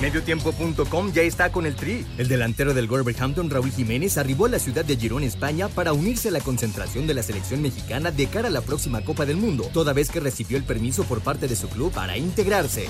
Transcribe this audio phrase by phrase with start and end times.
[0.00, 2.04] Mediotiempo.com ya está con el tri.
[2.18, 6.28] El delantero del Wolverhampton, Raúl Jiménez, arribó a la ciudad de Girón, España, para unirse
[6.28, 9.70] a la concentración de la selección mexicana de cara a la próxima Copa del Mundo,
[9.72, 12.88] toda vez que recibió el permiso por parte de su club para integrarse.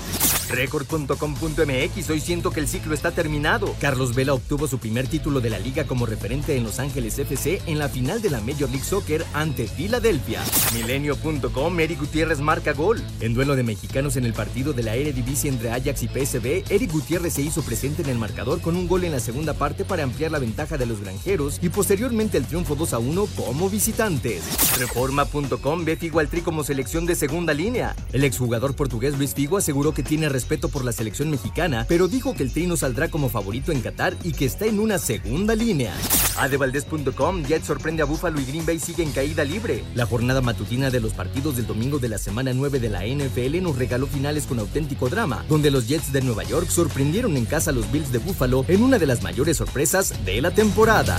[0.49, 3.73] Record.com.mx, hoy siento que el ciclo está terminado.
[3.79, 7.61] Carlos Vela obtuvo su primer título de la liga como referente en Los Ángeles FC
[7.67, 10.41] en la final de la Major League Soccer ante Filadelfia.
[10.73, 13.01] Milenio.com, Eric Gutiérrez marca gol.
[13.21, 16.96] En duelo de mexicanos en el partido de la Eredivisie entre Ajax y PSV, Eric
[16.97, 20.01] Gutiérrez se hizo presente en el marcador con un gol en la segunda parte para
[20.01, 24.41] ampliar la ventaja de los granjeros y posteriormente el triunfo 2 a 1 como visitantes.
[24.79, 27.95] Reforma.com ve Figo al Tri como selección de segunda línea.
[28.13, 32.33] El exjugador portugués Luis Figo aseguró que tiene respeto por la selección mexicana, pero dijo
[32.33, 35.53] que el Tri no saldrá como favorito en Qatar y que está en una segunda
[35.53, 35.93] línea.
[36.37, 39.83] Adevaldez.com Jet sorprende a Buffalo y Green Bay sigue en caída libre.
[39.95, 43.61] La jornada matutina de los partidos del domingo de la semana 9 de la NFL
[43.61, 47.71] nos regaló finales con auténtico drama, donde los Jets de Nueva York sorprendieron en casa
[47.71, 51.17] a los Bills de Buffalo en una de las mayores sorpresas de la temporada.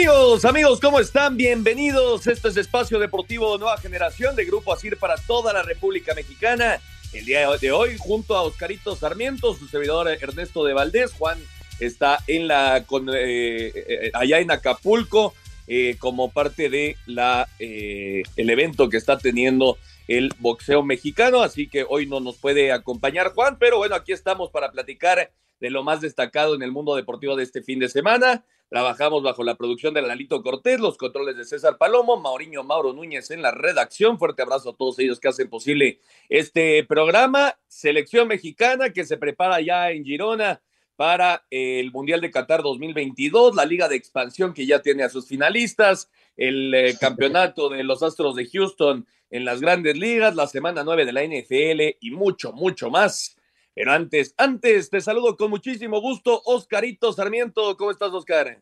[0.00, 1.36] Amigos, amigos, ¿cómo están?
[1.36, 2.26] Bienvenidos.
[2.26, 6.80] Esto es Espacio Deportivo Nueva Generación de Grupo Asir para toda la República Mexicana.
[7.12, 11.38] El día de hoy, junto a Oscarito Sarmiento, su servidor Ernesto de Valdés, Juan
[11.80, 15.34] está en la con, eh, eh, allá en Acapulco
[15.66, 19.76] eh, como parte de la el evento que está teniendo
[20.08, 24.48] el boxeo mexicano, así que hoy no nos puede acompañar Juan, pero bueno, aquí estamos
[24.48, 28.46] para platicar de lo más destacado en el mundo deportivo de este fin de semana.
[28.70, 33.32] Trabajamos bajo la producción de Lalito Cortés, los controles de César Palomo, Mauriño Mauro Núñez
[33.32, 34.16] en la redacción.
[34.16, 35.98] Fuerte abrazo a todos ellos que hacen posible
[36.28, 37.58] este programa.
[37.66, 40.62] Selección mexicana que se prepara ya en Girona
[40.94, 45.26] para el Mundial de Qatar 2022, la Liga de Expansión que ya tiene a sus
[45.26, 50.84] finalistas, el eh, campeonato de los Astros de Houston en las grandes ligas, la semana
[50.84, 53.36] 9 de la NFL y mucho, mucho más.
[53.80, 57.78] Pero antes, antes, te saludo con muchísimo gusto, Oscarito Sarmiento.
[57.78, 58.60] ¿Cómo estás, Oscar?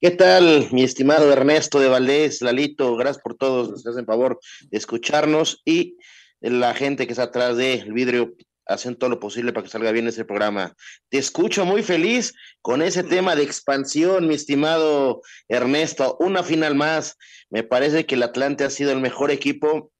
[0.00, 2.94] ¿Qué tal, mi estimado Ernesto de Valdés, Lalito?
[2.94, 4.38] Gracias por todos que hacen favor
[4.70, 5.96] de escucharnos y
[6.40, 10.06] la gente que está atrás del vidrio hacen todo lo posible para que salga bien
[10.06, 10.72] ese programa.
[11.08, 12.32] Te escucho muy feliz
[12.62, 16.16] con ese tema de expansión, mi estimado Ernesto.
[16.20, 17.16] Una final más.
[17.50, 19.90] Me parece que el Atlante ha sido el mejor equipo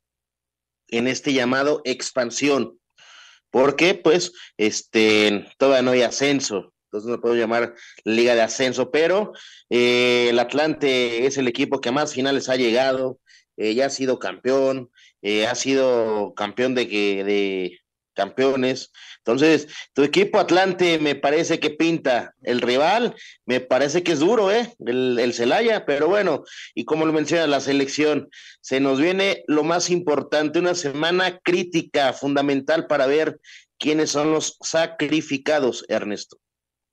[0.86, 2.78] en este llamado expansión.
[3.50, 6.72] Porque, pues, este, todavía no hay ascenso.
[6.88, 9.32] Entonces no puedo llamar liga de ascenso, pero
[9.68, 13.20] eh, el Atlante es el equipo que más finales ha llegado,
[13.58, 17.78] eh, ya ha sido campeón, eh, ha sido campeón de, de,
[18.18, 18.90] campeones.
[19.18, 22.34] Entonces, tu equipo Atlante me parece que pinta.
[22.42, 23.14] El rival
[23.46, 24.74] me parece que es duro, ¿eh?
[24.84, 26.42] El, el Celaya, pero bueno,
[26.74, 28.28] y como lo menciona la selección,
[28.60, 33.38] se nos viene lo más importante, una semana crítica, fundamental para ver
[33.78, 36.38] quiénes son los sacrificados, Ernesto.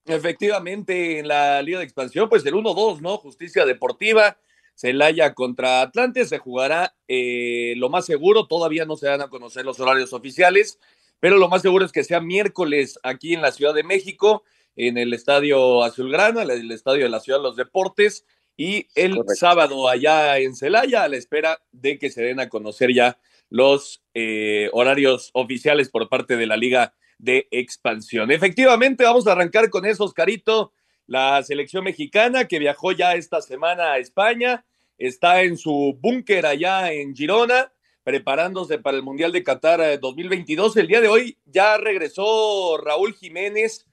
[0.05, 3.17] Efectivamente, en la Liga de Expansión, pues el 1-2, ¿no?
[3.17, 4.37] Justicia Deportiva.
[4.75, 9.65] Celaya contra Atlante se jugará eh, lo más seguro, todavía no se van a conocer
[9.65, 10.79] los horarios oficiales,
[11.19, 14.43] pero lo más seguro es que sea miércoles aquí en la Ciudad de México,
[14.75, 18.25] en el Estadio Azulgrana, el Estadio de la Ciudad de los Deportes,
[18.57, 22.93] y el sábado allá en Celaya, a la espera de que se den a conocer
[22.93, 23.19] ya
[23.49, 28.31] los eh, horarios oficiales por parte de la Liga de Expansión.
[28.31, 30.73] Efectivamente, vamos a arrancar con eso, Oscarito.
[31.07, 34.65] La selección mexicana que viajó ya esta semana a España,
[34.97, 37.71] está en su búnker allá en Girona
[38.05, 40.77] preparándose para el Mundial de Qatar 2022.
[40.77, 43.87] Eh, el día de hoy ya regresó Raúl Jiménez.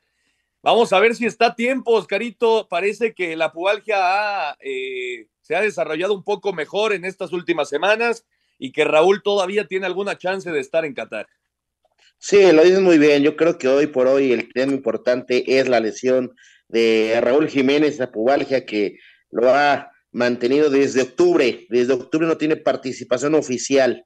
[0.63, 2.69] Vamos a ver si está a tiempo, Oscarito.
[2.69, 8.27] Parece que la pubalgia eh, se ha desarrollado un poco mejor en estas últimas semanas
[8.59, 11.27] y que Raúl todavía tiene alguna chance de estar en Qatar.
[12.19, 13.23] Sí, lo dices muy bien.
[13.23, 16.37] Yo creo que hoy por hoy el tema importante es la lesión
[16.69, 18.99] de Raúl Jiménez, la pubalgia que
[19.31, 21.67] lo ha mantenido desde octubre.
[21.69, 24.05] Desde octubre no tiene participación oficial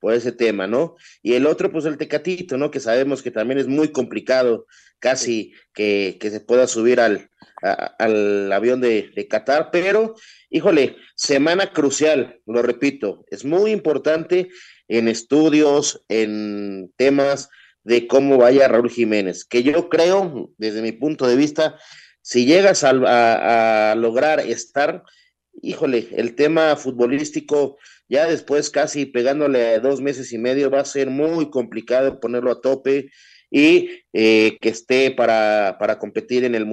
[0.00, 0.96] por ese tema, ¿no?
[1.22, 2.72] Y el otro, pues el Tecatito, ¿no?
[2.72, 4.66] Que sabemos que también es muy complicado,
[4.98, 7.28] casi que, que se pueda subir al,
[7.62, 10.14] al avión de, de, Qatar, pero,
[10.50, 14.48] híjole, semana crucial, lo repito, es muy importante
[14.88, 17.48] en estudios, en temas
[17.84, 21.78] de cómo vaya Raúl Jiménez, que yo creo, desde mi punto de vista,
[22.20, 25.04] si llegas a, a lograr estar,
[25.62, 27.78] híjole, el tema futbolístico
[28.08, 32.60] ya después casi pegándole dos meses y medio va a ser muy complicado ponerlo a
[32.60, 33.10] tope
[33.50, 36.66] y eh, que esté para, para competir en el,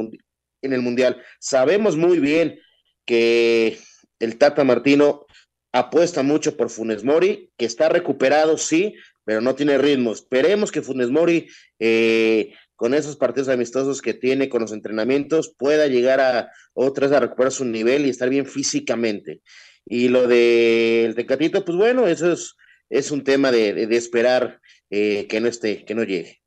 [0.62, 1.22] en el Mundial.
[1.40, 2.60] Sabemos muy bien
[3.06, 3.78] que
[4.20, 5.26] el Tata Martino
[5.72, 10.12] apuesta mucho por Funes Mori, que está recuperado, sí, pero no tiene ritmo.
[10.12, 11.48] Esperemos que Funes Mori,
[11.80, 17.20] eh, con esos partidos amistosos que tiene, con los entrenamientos, pueda llegar a otras a
[17.20, 19.42] recuperar su nivel y estar bien físicamente.
[19.86, 22.56] Y lo del Tecatito, pues bueno, eso es,
[22.90, 26.40] es un tema de, de, esperar eh, que no esté, que no llegue.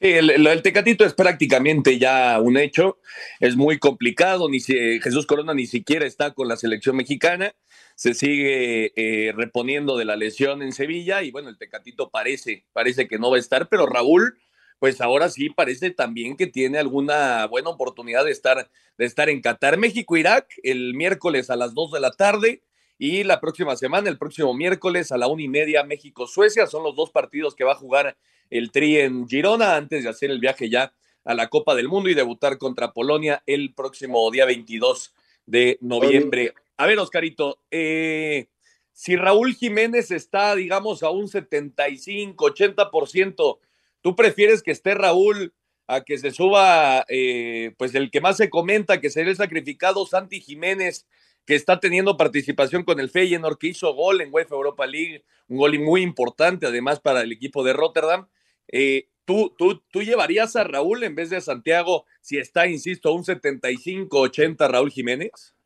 [0.00, 2.98] Sí, el, el, Tecatito es prácticamente ya un hecho,
[3.38, 7.52] es muy complicado, ni si, Jesús Corona ni siquiera está con la selección mexicana,
[7.96, 13.06] se sigue eh, reponiendo de la lesión en Sevilla y bueno, el Tecatito parece, parece
[13.08, 14.38] que no va a estar, pero Raúl,
[14.80, 19.42] pues ahora sí parece también que tiene alguna buena oportunidad de estar, de estar en
[19.42, 19.76] Qatar.
[19.76, 22.62] México-Irak el miércoles a las 2 de la tarde
[22.98, 26.66] y la próxima semana, el próximo miércoles a la una y media, México-Suecia.
[26.66, 28.16] Son los dos partidos que va a jugar
[28.48, 30.94] el Tri en Girona antes de hacer el viaje ya
[31.24, 36.54] a la Copa del Mundo y debutar contra Polonia el próximo día 22 de noviembre.
[36.78, 38.48] A ver, Oscarito, eh,
[38.94, 43.58] si Raúl Jiménez está, digamos, a un 75, 80%,
[44.02, 45.52] ¿Tú prefieres que esté Raúl
[45.86, 50.06] a que se suba, eh, pues el que más se comenta, que sería el sacrificado
[50.06, 51.06] Santi Jiménez,
[51.44, 55.58] que está teniendo participación con el Feyenoord, que hizo gol en UEFA Europa League, un
[55.58, 58.28] gol muy importante además para el equipo de Rotterdam.
[58.68, 63.12] Eh, ¿tú, tú, ¿Tú llevarías a Raúl en vez de a Santiago si está, insisto,
[63.12, 65.56] un 75-80 Raúl Jiménez?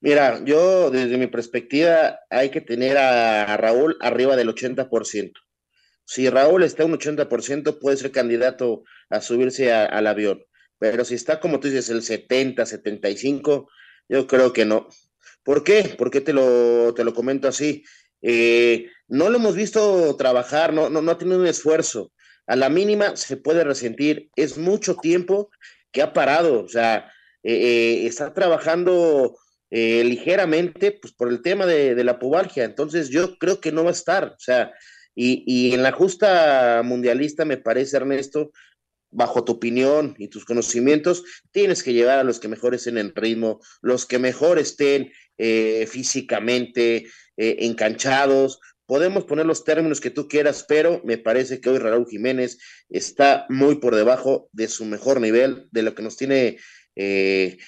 [0.00, 5.43] Mira, yo desde mi perspectiva hay que tener a Raúl arriba del 80%.
[6.04, 10.44] Si Raúl está un 80%, puede ser candidato a subirse al avión.
[10.78, 13.68] Pero si está, como tú dices, el 70, 75,
[14.08, 14.88] yo creo que no.
[15.42, 15.94] ¿Por qué?
[15.96, 17.84] ¿Por qué te lo, te lo comento así?
[18.22, 22.12] Eh, no lo hemos visto trabajar, no, no, no ha tenido un esfuerzo.
[22.46, 24.30] A la mínima se puede resentir.
[24.36, 25.50] Es mucho tiempo
[25.92, 26.62] que ha parado.
[26.62, 27.10] O sea,
[27.42, 29.36] eh, eh, está trabajando
[29.70, 32.64] eh, ligeramente pues, por el tema de, de la pubalgia.
[32.64, 34.24] Entonces yo creo que no va a estar.
[34.24, 34.72] O sea,
[35.14, 38.52] y, en la justa mundialista, me parece, Ernesto,
[39.10, 41.22] bajo tu opinión y tus conocimientos,
[41.52, 45.86] tienes que llevar a los que mejor estén en ritmo, los que mejor estén eh,
[45.88, 47.06] físicamente
[47.36, 48.58] eh, enganchados.
[48.86, 52.58] Podemos poner los términos que tú quieras, pero me parece que hoy Raúl Jiménez
[52.90, 56.58] está muy por debajo de su mejor nivel, de lo que nos tiene
[56.96, 57.58] eh,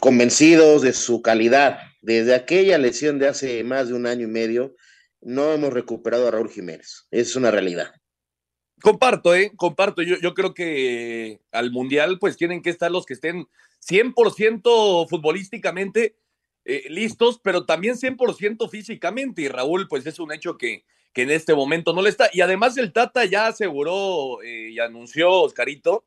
[0.00, 1.78] convencidos de su calidad.
[2.00, 4.74] Desde aquella lesión de hace más de un año y medio,
[5.22, 7.06] no hemos recuperado a Raúl Jiménez.
[7.10, 7.94] Es una realidad.
[8.82, 9.52] Comparto, ¿eh?
[9.56, 10.02] Comparto.
[10.02, 13.46] Yo, creo que al Mundial pues tienen que estar los que estén
[13.86, 16.16] 100% futbolísticamente
[16.64, 19.42] eh, listos, pero también 100% físicamente.
[19.42, 22.28] Y Raúl pues es un hecho que, que en este momento no le está.
[22.32, 26.04] Y además el Tata ya aseguró eh, y anunció, Oscarito,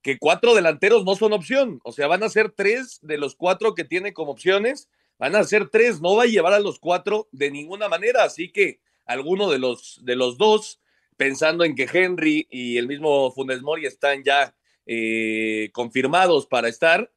[0.00, 1.80] que cuatro delanteros no son opción.
[1.82, 4.88] O sea, van a ser tres de los cuatro que tiene como opciones
[5.22, 8.50] van a ser tres, no va a llevar a los cuatro de ninguna manera, así
[8.50, 10.80] que alguno de los, de los dos,
[11.16, 14.52] pensando en que Henry y el mismo Funes Mori están ya
[14.84, 17.12] eh, confirmados para estar,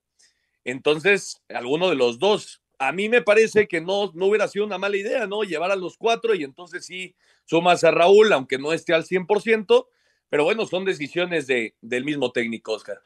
[0.64, 2.62] entonces alguno de los dos.
[2.78, 5.42] A mí me parece que no, no hubiera sido una mala idea, ¿no?
[5.42, 9.88] Llevar a los cuatro y entonces sí sumas a Raúl, aunque no esté al 100%,
[10.30, 13.02] pero bueno, son decisiones de, del mismo técnico, Oscar.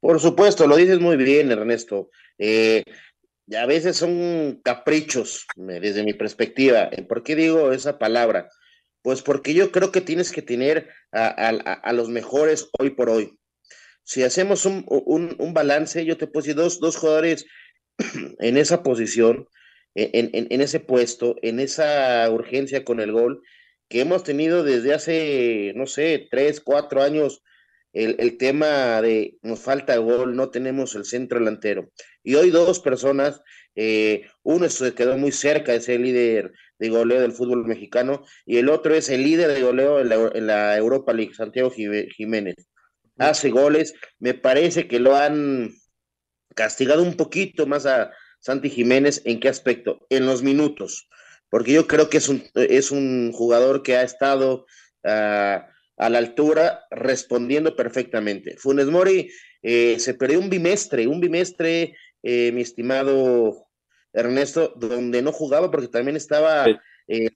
[0.00, 2.10] Por supuesto, lo dices muy bien, Ernesto.
[2.38, 2.84] Eh,
[3.46, 6.90] y a veces son caprichos, desde mi perspectiva.
[7.08, 8.50] ¿Por qué digo esa palabra?
[9.02, 13.38] Pues porque yo creo que tienes que tener a, los mejores hoy por hoy.
[14.02, 17.46] Si hacemos un, un, balance, yo te decir dos, dos jugadores
[18.40, 19.48] en esa posición,
[19.94, 23.42] en, en, ese puesto, en esa urgencia con el gol,
[23.88, 27.42] que hemos tenido desde hace, no sé, tres, cuatro años,
[27.92, 31.90] el, el tema de nos falta gol, no tenemos el centro delantero
[32.22, 33.40] y hoy dos personas
[33.76, 38.56] Eh, uno se quedó muy cerca de ser líder de goleo del fútbol mexicano y
[38.56, 42.56] el otro es el líder de goleo en la, Europa League, Santiago Jiménez.
[43.18, 45.70] Hace goles, me parece que lo han
[46.54, 49.22] castigado un poquito más a Santi Jiménez.
[49.24, 50.06] ¿En qué aspecto?
[50.08, 51.08] En los minutos,
[51.50, 54.66] porque yo creo que es un, es un jugador que ha estado
[55.04, 58.56] ah, a la altura respondiendo perfectamente.
[58.58, 59.30] Funes Mori
[59.62, 63.68] eh, se perdió un bimestre, un bimestre, eh, mi estimado
[64.12, 66.66] Ernesto, donde no jugaba porque también estaba
[67.08, 67.30] eh,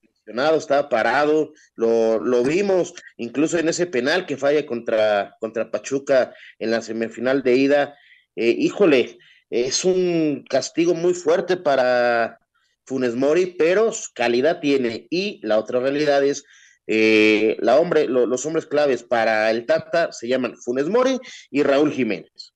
[0.56, 6.70] estaba parado, lo, lo, vimos incluso en ese penal que falla contra, contra Pachuca en
[6.70, 7.98] la semifinal de ida.
[8.36, 9.18] Eh, híjole,
[9.50, 12.38] es un castigo muy fuerte para
[12.84, 15.06] Funes Mori, pero calidad tiene.
[15.10, 16.44] Y la otra realidad es
[16.92, 21.92] eh, la hombre, los hombres claves para el Tata se llaman Funes Mori y Raúl
[21.92, 22.52] Jiménez.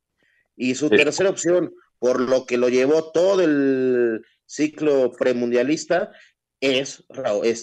[0.56, 6.10] Y su tercera opción, por lo que lo llevó todo el ciclo premundialista,
[6.60, 7.04] es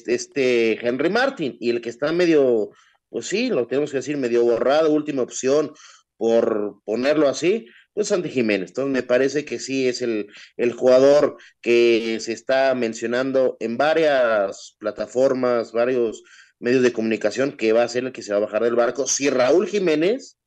[0.08, 1.58] este Henry Martin.
[1.60, 2.70] Y el que está medio,
[3.10, 5.74] pues sí, lo tenemos que decir, medio borrado, última opción,
[6.16, 8.70] por ponerlo así, pues Santi Jiménez.
[8.70, 14.78] Entonces me parece que sí es el, el, jugador que se está mencionando en varias
[14.80, 16.24] plataformas, varios
[16.62, 19.08] medios de comunicación, que va a ser el que se va a bajar del barco.
[19.08, 20.38] Si Raúl Jiménez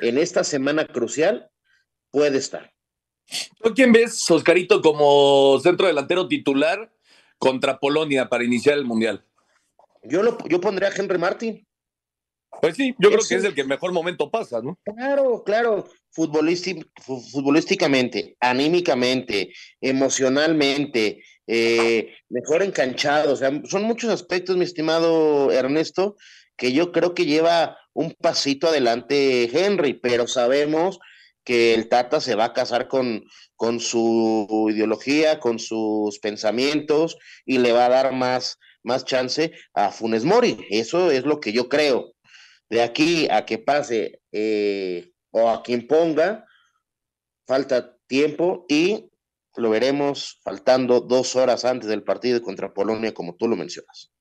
[0.00, 1.50] en esta semana crucial
[2.10, 2.72] puede estar.
[3.62, 6.90] ¿Tú quién ves, Oscarito, como centro delantero titular
[7.38, 9.24] contra Polonia para iniciar el Mundial?
[10.04, 11.66] Yo, lo, yo pondría a Henry Martin.
[12.60, 14.78] Pues sí, yo creo que es el que mejor momento pasa, ¿no?
[14.84, 15.86] Claro, claro.
[16.10, 23.32] futbolísticamente, anímicamente, emocionalmente, eh, mejor enganchado.
[23.32, 26.16] O sea, son muchos aspectos, mi estimado Ernesto,
[26.56, 31.00] que yo creo que lleva un pasito adelante Henry, pero sabemos
[31.44, 33.24] que el Tata se va a casar con,
[33.56, 39.90] con su ideología, con sus pensamientos y le va a dar más, más chance a
[39.90, 40.66] Funes Mori.
[40.68, 42.12] Eso es lo que yo creo.
[42.68, 46.44] De aquí a que pase eh, o a quien ponga,
[47.46, 49.08] falta tiempo y
[49.58, 54.12] lo veremos faltando dos horas antes del partido contra Polonia, como tú lo mencionas.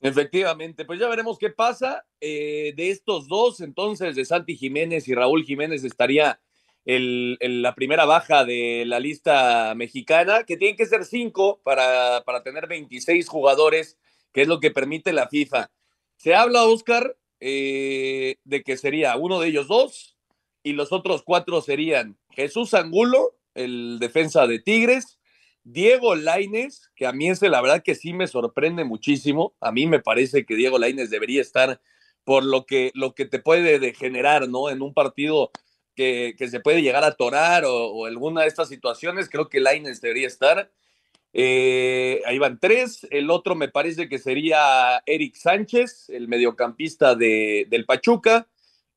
[0.00, 2.04] Efectivamente, pues ya veremos qué pasa.
[2.20, 6.40] Eh, de estos dos, entonces, de Santi Jiménez y Raúl Jiménez, estaría
[6.84, 12.42] el, la primera baja de la lista mexicana, que tienen que ser cinco para, para
[12.42, 13.98] tener 26 jugadores,
[14.32, 15.70] que es lo que permite la FIFA.
[16.16, 20.16] Se habla, Oscar, eh, de que sería uno de ellos dos
[20.62, 25.18] y los otros cuatro serían Jesús Angulo, el defensa de Tigres,
[25.64, 29.56] Diego Laines, que a mí es la verdad que sí me sorprende muchísimo.
[29.60, 31.80] A mí me parece que Diego Laines debería estar
[32.22, 34.70] por lo que, lo que te puede degenerar, ¿no?
[34.70, 35.50] En un partido
[35.96, 40.28] que, se puede llegar a torar o, alguna de estas situaciones, creo que Laines debería
[40.28, 40.70] estar.
[41.32, 43.06] Eh, ahí van tres.
[43.10, 48.48] El otro me parece que sería Eric Sánchez, el mediocampista de, del Pachuca,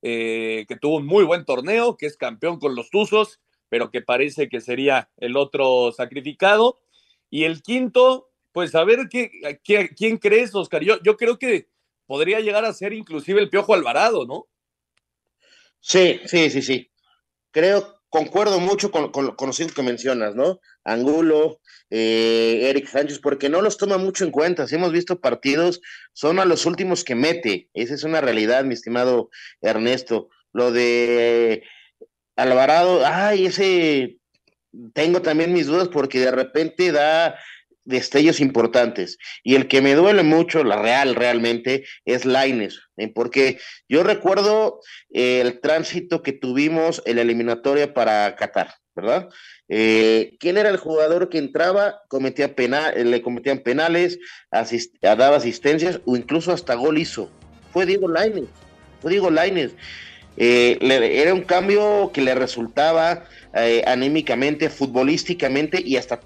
[0.01, 3.39] eh, que tuvo un muy buen torneo, que es campeón con los Tuzos,
[3.69, 6.81] pero que parece que sería el otro sacrificado.
[7.29, 9.29] Y el quinto, pues a ver qué,
[9.95, 10.83] quién crees, Oscar.
[10.83, 11.69] Yo, yo creo que
[12.05, 14.47] podría llegar a ser inclusive el Piojo Alvarado, ¿no?
[15.79, 16.91] Sí, sí, sí, sí.
[17.51, 20.59] Creo, concuerdo mucho con, los cinco que mencionas, ¿no?
[20.83, 24.67] Angulo, eh, Eric Sánchez, porque no los toma mucho en cuenta.
[24.67, 25.81] Si hemos visto partidos,
[26.13, 27.69] son a los últimos que mete.
[27.73, 29.29] Esa es una realidad, mi estimado
[29.61, 30.29] Ernesto.
[30.51, 31.63] Lo de
[32.41, 34.19] Alvarado, ay, ese
[34.93, 37.35] tengo también mis dudas porque de repente da
[37.85, 39.17] destellos importantes.
[39.43, 42.79] Y el que me duele mucho, la real realmente, es Laines,
[43.15, 44.79] porque yo recuerdo
[45.11, 49.27] eh, el tránsito que tuvimos en la eliminatoria para Qatar, ¿verdad?
[49.69, 54.19] Eh, ¿Quién era el jugador que entraba, cometía penal, le cometían penales,
[55.01, 57.31] daba asistencias o incluso hasta gol hizo?
[57.73, 58.49] Fue Diego Laines,
[59.01, 59.71] fue Diego Laines.
[60.39, 63.25] Era un cambio que le resultaba
[63.85, 66.21] anímicamente, futbolísticamente y hasta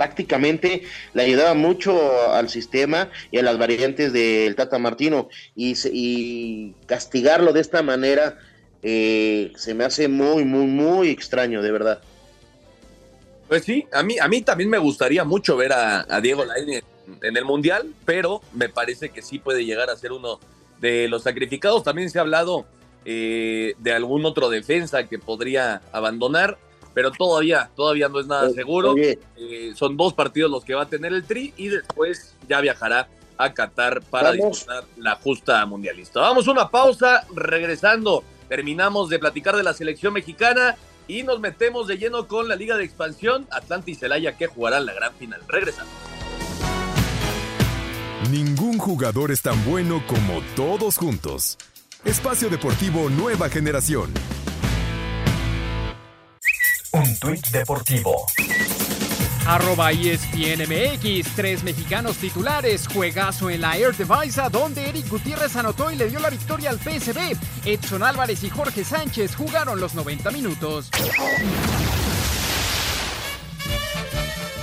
[0.00, 7.52] tácticamente le ayudaba mucho al sistema y a las variantes del Tata Martino y, castigarlo
[7.52, 8.38] de esta manera
[8.82, 12.00] eh, se me hace muy, muy, muy extraño, de verdad.
[13.46, 16.84] Pues sí, a mí, a mí también me gustaría mucho ver a, Diego Lainez
[17.22, 20.40] en el Mundial, pero me parece que sí puede llegar a ser uno
[20.80, 21.84] de los sacrificados.
[21.84, 22.64] También se ha hablado
[23.04, 26.58] eh, de algún otro defensa que podría abandonar
[26.94, 28.94] pero todavía, todavía no es nada seguro.
[28.96, 33.08] Eh, son dos partidos los que va a tener el Tri y después ya viajará
[33.38, 36.20] a Qatar para disputar la justa mundialista.
[36.20, 40.76] Vamos a una pausa, regresando, terminamos de platicar de la selección mexicana
[41.08, 44.86] y nos metemos de lleno con la Liga de Expansión, Atlanta y Celaya que jugarán
[44.86, 45.40] la gran final.
[45.48, 45.92] Regresamos.
[48.30, 51.56] Ningún jugador es tan bueno como todos juntos.
[52.04, 54.10] Espacio Deportivo Nueva Generación.
[56.92, 58.24] Un tuit deportivo.
[59.46, 65.96] Arroba ESPNMX, tres mexicanos titulares, juegazo en la Air Device, donde Eric Gutiérrez anotó y
[65.96, 67.36] le dio la victoria al PSB.
[67.66, 70.90] Edson Álvarez y Jorge Sánchez jugaron los 90 minutos.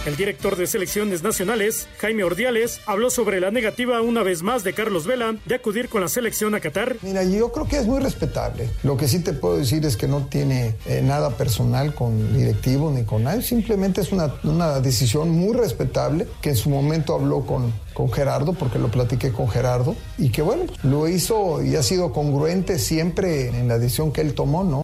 [0.07, 4.71] El director de selecciones nacionales, Jaime Ordiales, habló sobre la negativa una vez más de
[4.71, 6.95] Carlos Vela de acudir con la selección a Qatar.
[7.01, 8.69] Mira, yo creo que es muy respetable.
[8.83, 12.89] Lo que sí te puedo decir es que no tiene eh, nada personal con directivo
[12.89, 13.41] ni con nadie.
[13.41, 18.53] Simplemente es una, una decisión muy respetable que en su momento habló con, con Gerardo,
[18.53, 23.49] porque lo platiqué con Gerardo, y que bueno, lo hizo y ha sido congruente siempre
[23.49, 24.83] en la decisión que él tomó, ¿no?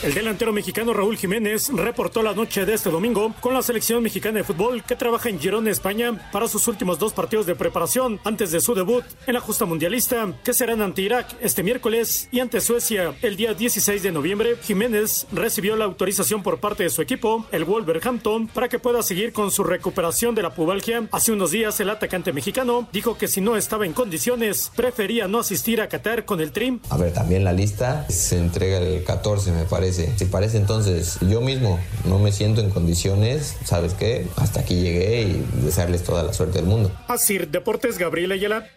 [0.00, 4.38] El delantero mexicano Raúl Jiménez reportó la noche de este domingo con la selección mexicana
[4.38, 8.52] de fútbol que trabaja en Girona, España, para sus últimos dos partidos de preparación antes
[8.52, 12.60] de su debut en la justa mundialista, que serán ante Irak este miércoles y ante
[12.60, 14.56] Suecia el día 16 de noviembre.
[14.62, 19.32] Jiménez recibió la autorización por parte de su equipo, el Wolverhampton, para que pueda seguir
[19.32, 21.08] con su recuperación de la pubalgia.
[21.10, 25.40] Hace unos días el atacante mexicano dijo que si no estaba en condiciones, prefería no
[25.40, 26.78] asistir a Qatar con el Trim.
[26.88, 31.40] A ver, también la lista se entrega el 14, me parece si parece entonces yo
[31.40, 34.26] mismo no me siento en condiciones, ¿sabes qué?
[34.36, 36.90] Hasta aquí llegué y desearles toda la suerte del mundo.
[37.08, 38.68] Así, Deportes Gabriel Ayala.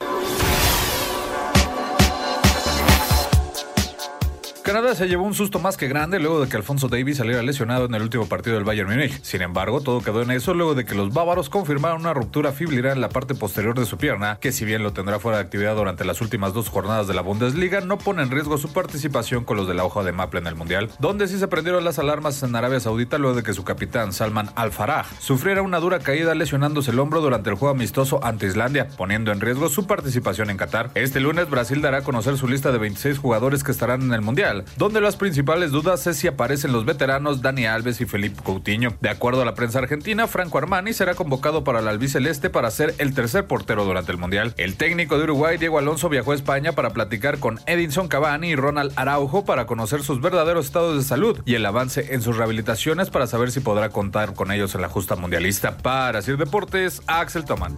[4.71, 7.87] Canadá se llevó un susto más que grande luego de que Alfonso Davis saliera lesionado
[7.87, 9.21] en el último partido del Bayern Múnich.
[9.21, 12.93] Sin embargo, todo quedó en eso luego de que los bávaros confirmaron una ruptura fibrilar
[12.93, 15.75] en la parte posterior de su pierna, que si bien lo tendrá fuera de actividad
[15.75, 19.57] durante las últimas dos jornadas de la Bundesliga, no pone en riesgo su participación con
[19.57, 22.41] los de la hoja de Maple en el Mundial, donde sí se prendieron las alarmas
[22.41, 26.91] en Arabia Saudita luego de que su capitán Salman Al-Faraj sufriera una dura caída lesionándose
[26.91, 30.91] el hombro durante el juego amistoso ante Islandia, poniendo en riesgo su participación en Qatar.
[30.95, 34.21] Este lunes Brasil dará a conocer su lista de 26 jugadores que estarán en el
[34.21, 38.93] Mundial, donde las principales dudas es si aparecen los veteranos Dani Alves y Felipe Coutinho.
[39.01, 42.95] De acuerdo a la prensa argentina, Franco Armani será convocado para el albiceleste para ser
[42.97, 44.53] el tercer portero durante el Mundial.
[44.57, 48.55] El técnico de Uruguay, Diego Alonso, viajó a España para platicar con Edinson Cavani y
[48.55, 53.09] Ronald Araujo para conocer sus verdaderos estados de salud y el avance en sus rehabilitaciones
[53.09, 55.77] para saber si podrá contar con ellos en la justa mundialista.
[55.77, 57.75] Para Sir Deportes, Axel Toman.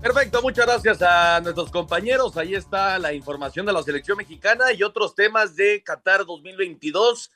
[0.00, 2.36] Perfecto, muchas gracias a nuestros compañeros.
[2.36, 7.32] Ahí está la información de la selección mexicana y otros temas de Qatar 2022.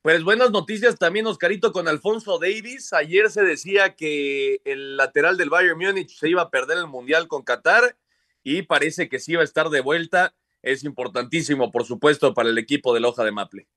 [0.00, 2.94] Pues buenas noticias también, Oscarito, con Alfonso Davis.
[2.94, 7.28] Ayer se decía que el lateral del Bayern Múnich se iba a perder el Mundial
[7.28, 7.94] con Qatar
[8.42, 10.34] y parece que sí iba a estar de vuelta.
[10.62, 13.68] Es importantísimo, por supuesto, para el equipo de Loja de Maple.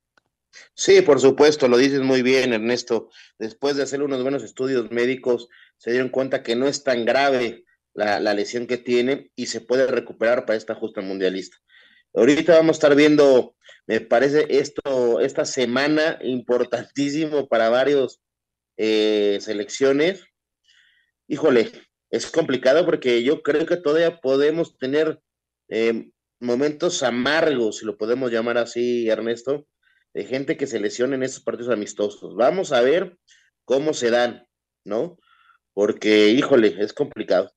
[0.74, 3.10] Sí, por supuesto, lo dices muy bien, Ernesto.
[3.38, 7.66] Después de hacer unos buenos estudios médicos, se dieron cuenta que no es tan grave
[7.94, 11.58] la, lesión que tiene y se puede recuperar para esta justa mundialista.
[12.14, 13.56] Ahorita vamos a estar viendo,
[13.88, 18.22] me parece esto, esta semana importantísimo para varios
[18.78, 20.24] eh, selecciones.
[21.28, 21.72] Híjole,
[22.10, 25.22] es complicado porque yo creo que todavía podemos tener
[25.70, 29.68] eh, momentos amargos, si lo podemos llamar así, Ernesto,
[30.14, 32.36] de gente que se lesiona en estos partidos amistosos.
[32.36, 33.18] Vamos a ver
[33.64, 34.46] cómo se dan,
[34.84, 35.18] ¿no?
[35.74, 37.54] Porque, híjole, es complicado.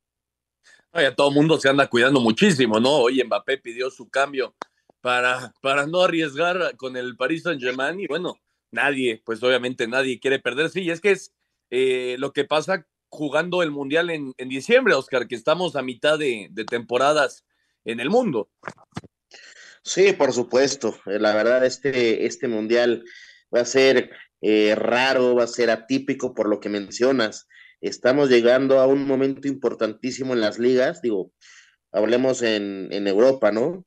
[1.16, 2.90] Todo el mundo se anda cuidando muchísimo, ¿no?
[2.98, 4.54] Hoy Mbappé pidió su cambio
[5.00, 10.38] para, para no arriesgar con el Paris Saint-Germain y bueno, nadie, pues obviamente nadie quiere
[10.38, 11.34] perderse y es que es
[11.70, 16.16] eh, lo que pasa jugando el Mundial en, en, diciembre, Oscar, que estamos a mitad
[16.16, 17.44] de, de, temporadas
[17.84, 18.48] en el mundo.
[19.82, 20.96] Sí, por supuesto.
[21.06, 23.04] Eh, la verdad, este, este Mundial
[23.54, 27.48] va a ser eh, raro, va a ser atípico por lo que mencionas
[27.88, 31.32] estamos llegando a un momento importantísimo en las ligas, digo,
[31.92, 33.84] hablemos en, Europa, ¿no?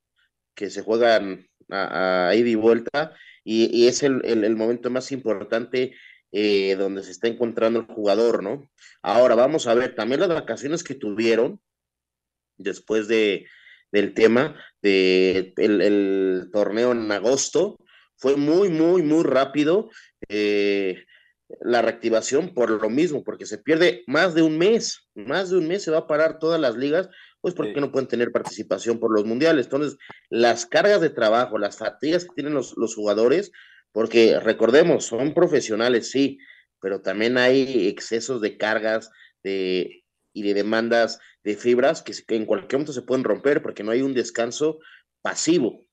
[0.56, 5.96] Que se juegan a, ida y vuelta y, es el, momento más importante
[6.32, 8.70] eh, donde se está encontrando el jugador, ¿no?
[9.02, 11.60] Ahora vamos a ver también las vacaciones que tuvieron
[12.58, 13.48] después de,
[13.92, 17.80] del tema de el, torneo en agosto
[18.16, 19.90] fue muy, muy, muy rápido.
[20.30, 21.04] Eh,
[21.62, 25.68] la reactivación por lo mismo, porque se pierde más de un mes, más de un
[25.68, 27.10] mes se va a parar todas las ligas,
[27.42, 29.68] pues porque no pueden tener participación por los mundiales.
[29.68, 29.98] Entonces,
[30.30, 33.52] las cargas de trabajo, las fatigas que tienen los, jugadores,
[33.92, 36.40] porque recordemos, son profesionales, sí,
[36.82, 39.10] pero también hay excesos de cargas
[39.44, 43.84] de, y de demandas de fibras que, que en cualquier momento se pueden romper porque
[43.84, 44.80] no hay un descanso
[45.22, 45.86] pasivo.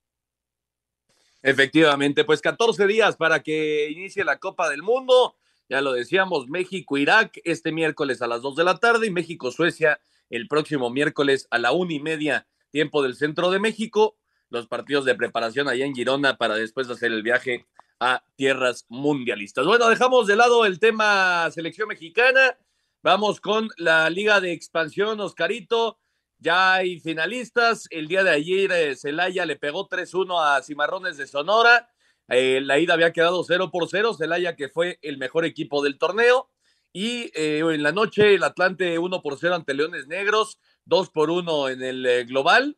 [1.43, 5.37] Efectivamente, pues 14 días para que inicie la Copa del Mundo.
[5.69, 9.99] Ya lo decíamos, México-Irak este miércoles a las 2 de la tarde y México-Suecia
[10.31, 14.17] el próximo miércoles a la una y media, tiempo del centro de México.
[14.51, 17.67] Los partidos de preparación allá en Girona para después hacer el viaje
[18.01, 19.67] a tierras mundialistas.
[19.67, 22.59] Bueno, dejamos de lado el tema selección mexicana.
[23.03, 25.99] Vamos con la Liga de Expansión, Oscarito.
[26.39, 27.87] Ya hay finalistas.
[27.91, 31.89] El día de ayer eh, Celaya le pegó 3-1 a Cimarrones de Sonora.
[32.29, 34.15] Eh, la ida había quedado 0 por 0.
[34.15, 36.51] Celaya que fue el mejor equipo del torneo.
[36.93, 41.31] Y eh, en la noche el Atlante 1 por 0 ante Leones Negros, 2 por
[41.31, 42.77] 1 en el global.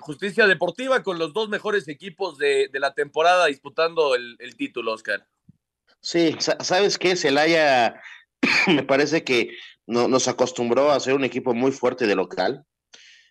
[0.00, 5.24] justicia Deportiva con los dos mejores equipos de, la temporada disputando el, título, Oscar.
[6.00, 7.14] Sí, ¿sabes qué?
[7.14, 8.00] Celaya
[8.66, 9.50] me parece que
[9.86, 12.64] no, nos acostumbró a ser un equipo muy fuerte de local,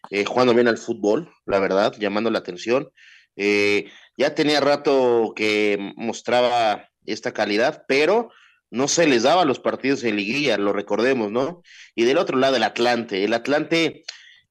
[0.09, 2.89] eh, jugando bien al fútbol, la verdad, llamando la atención.
[3.35, 8.31] Eh, ya tenía rato que mostraba esta calidad, pero
[8.71, 11.61] no se les daba los partidos en liguilla, lo recordemos, ¿no?
[11.95, 14.03] Y del otro lado, el Atlante, el Atlante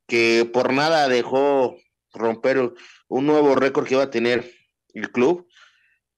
[0.07, 1.77] que por nada dejó
[2.13, 2.73] romper
[3.09, 4.51] un nuevo récord que iba a tener
[4.93, 5.49] el club,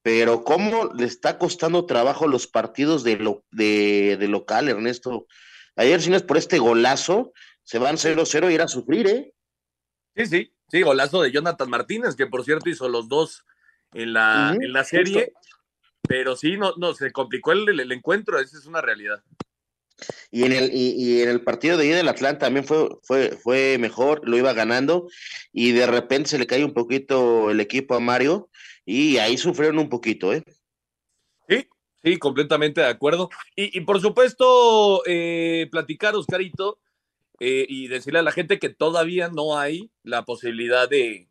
[0.03, 5.27] pero cómo le está costando trabajo los partidos de, lo, de, local, Ernesto.
[5.75, 7.33] Ayer, si no es por este golazo,
[7.65, 9.35] se van 0-0 y ir a sufrir, ¿eh?
[10.15, 13.45] Sí, sí, sí, golazo de Jonathan Martínez, que por cierto hizo los dos
[13.93, 15.33] en la, en la serie,
[16.07, 19.23] pero sí, no, no, se complicó el, el, encuentro, esa es una realidad.
[20.31, 23.79] Y en el, y, en el partido de ayer del Atlanta también fue, fue, fue
[23.79, 25.09] mejor, lo iba ganando,
[25.53, 28.51] y de repente se le cae un poquito el equipo a Mario,
[28.85, 30.43] y ahí sufrieron un poquito, ¿eh?
[31.49, 31.69] Sí,
[32.05, 33.31] sí, completamente de acuerdo.
[33.55, 36.79] Y, por supuesto, eh, platicar, Oscarito,
[37.41, 41.29] eh, y decirle a la gente que todavía no hay la posibilidad de,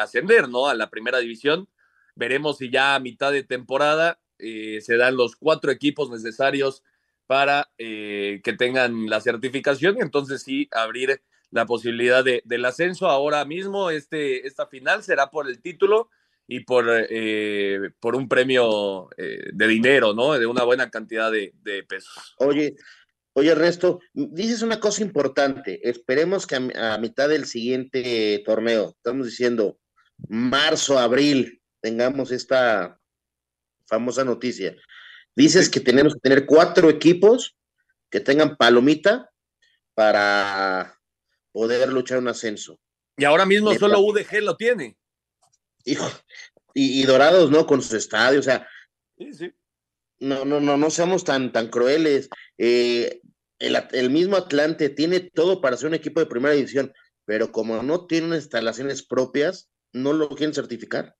[0.00, 0.68] ascender, ¿no?
[0.68, 1.68] A la primera división.
[2.14, 6.82] Veremos si ya a mitad de temporada eh, se dan los cuatro equipos necesarios
[7.26, 13.08] para que tengan la certificación y entonces sí abrir la posibilidad de, del ascenso.
[13.08, 16.10] Ahora mismo este, esta final será por el título
[16.46, 20.32] y por, eh, por un premio eh, de dinero, ¿no?
[20.34, 21.52] De una buena cantidad de,
[21.88, 22.34] pesos.
[22.38, 22.74] Oye,
[23.34, 25.80] oye, Resto, dices una cosa importante.
[25.88, 29.78] Esperemos que a, mitad del siguiente torneo, estamos diciendo
[30.28, 32.98] marzo, abril, tengamos esta
[33.86, 34.74] famosa noticia.
[35.36, 37.56] Dices que tenemos que tener cuatro equipos
[38.10, 39.30] que tengan palomita
[39.94, 40.98] para
[41.52, 42.80] poder luchar un ascenso.
[43.16, 44.96] Y ahora mismo solo UDG lo tiene
[45.84, 46.10] hijo,
[46.72, 47.66] y, Dorados, ¿no?
[47.66, 48.66] Con su estadio, o sea.
[50.18, 52.28] No, no, no, no seamos tan, tan crueles.
[52.58, 53.20] Eh,
[53.58, 56.92] el, mismo Atlante tiene todo para ser un equipo de primera división,
[57.24, 61.16] pero como no tiene instalaciones propias, no lo quieren certificar.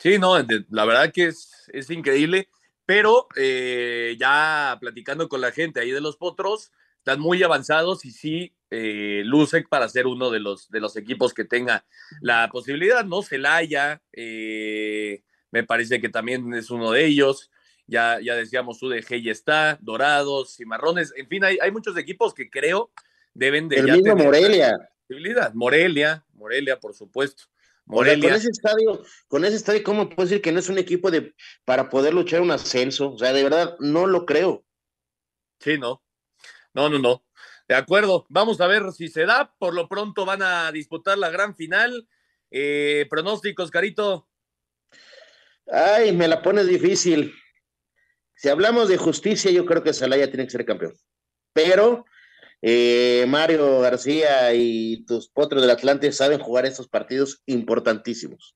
[0.00, 0.36] Sí, no,
[0.70, 2.48] la verdad que es, es increíble,
[2.86, 8.10] pero eh, ya platicando con la gente ahí de los Potros, están muy avanzados y
[8.10, 11.86] sí eh, Lusek para ser uno de los, de los equipos que tenga
[12.20, 13.22] la posibilidad, ¿no?
[13.22, 17.50] Celaya, eh, me parece que también es uno de ellos.
[17.88, 22.50] Ya, ya decíamos, UDG ya está, Dorados, Cimarrones, en fin, hay, hay muchos equipos que
[22.50, 22.92] creo
[23.34, 23.76] deben de.
[23.76, 24.76] El mismo Morelia.
[25.06, 25.54] Posibilidad.
[25.54, 27.44] Morelia, Morelia, por supuesto.
[27.86, 28.28] Morelia.
[28.28, 31.34] con ese estadio, con ese estadio, ¿cómo puedo decir que no es un equipo de
[31.64, 33.12] para poder luchar un ascenso?
[33.12, 34.66] O sea, de verdad, no lo creo.
[35.60, 36.02] Sí, no.
[36.74, 37.24] No, no, no.
[37.66, 39.54] De acuerdo, vamos a ver si se da.
[39.58, 42.06] Por lo pronto van a disputar la gran final.
[42.50, 44.28] Eh, pronósticos, Carito.
[45.66, 47.34] Ay, me la pones difícil.
[48.38, 50.94] Si hablamos de justicia, yo creo que Salaya tiene que ser campeón.
[51.52, 52.04] Pero
[52.62, 58.54] eh, Mario García y tus potros del Atlante saben jugar estos partidos importantísimos.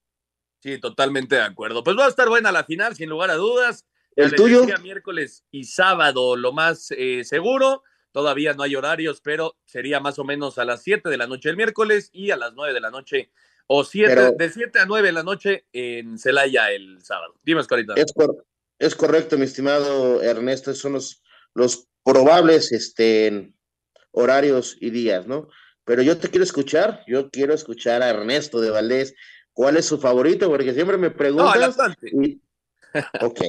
[0.61, 1.83] Sí, totalmente de acuerdo.
[1.83, 3.85] Pues va a estar buena la final, sin lugar a dudas.
[4.15, 4.65] El tuyo.
[4.81, 7.83] Miércoles y sábado, lo más eh, seguro.
[8.13, 11.49] Todavía no hay horarios, pero sería más o menos a las 7 de la noche
[11.49, 13.31] el miércoles y a las 9 de la noche,
[13.67, 17.35] o siete, de 7 a 9 de la noche en Celaya el sábado.
[17.43, 17.95] Dime, Escorita.
[17.95, 18.13] Es,
[18.79, 23.53] es correcto, mi estimado Ernesto, esos son los, los probables este,
[24.11, 25.47] horarios y días, ¿no?
[25.85, 29.15] Pero yo te quiero escuchar, yo quiero escuchar a Ernesto de Valdés.
[29.51, 30.49] ¿Cuál es su favorito?
[30.49, 31.77] Porque siempre me preguntas.
[32.93, 33.41] No, el Ok.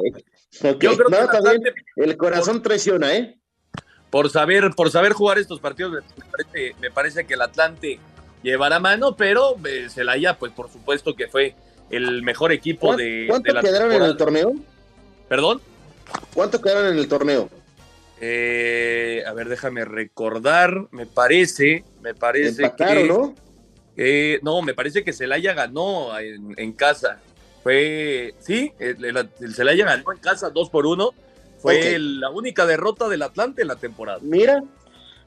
[0.63, 0.97] okay.
[1.11, 1.63] no, también
[1.97, 3.39] el corazón traiciona, ¿eh?
[4.15, 6.05] por saber, por saber jugar estos partidos,
[6.81, 7.99] me parece, que el Atlante
[8.45, 11.57] llevará mano, pero eh, Celaya, pues por supuesto que fue
[11.91, 13.27] el mejor equipo de.
[13.29, 14.55] ¿Cuánto quedaron en el torneo?
[15.29, 15.61] ¿Perdón?
[16.35, 17.49] ¿Cuánto quedaron en el torneo?
[18.21, 20.87] Eh, a ver, déjame recordar.
[20.91, 23.05] Me parece, me parece que.
[23.05, 23.35] ¿no?
[23.97, 27.21] Eh, no, me parece que Celaya ganó en, en casa.
[27.63, 31.11] Fue, sí, el, el, el Celaya ganó en casa 2 por 1.
[31.59, 34.19] Fue la única derrota del Atlante en la temporada.
[34.21, 34.63] Mira,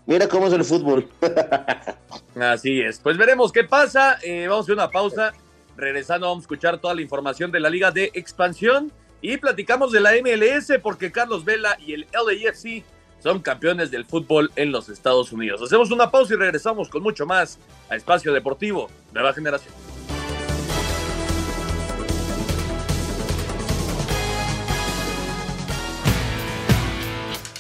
[0.06, 1.08] mira cómo es el fútbol.
[2.40, 3.00] Así es.
[3.00, 4.20] Pues veremos qué pasa.
[4.22, 5.34] Eh, vamos a hacer una pausa.
[5.76, 10.00] Regresando, vamos a escuchar toda la información de la Liga de Expansión y platicamos de
[10.00, 12.84] la MLS porque Carlos Vela y el LAFC
[13.20, 15.62] son campeones del fútbol en los Estados Unidos.
[15.62, 19.74] Hacemos una pausa y regresamos con mucho más a Espacio Deportivo, Nueva Generación.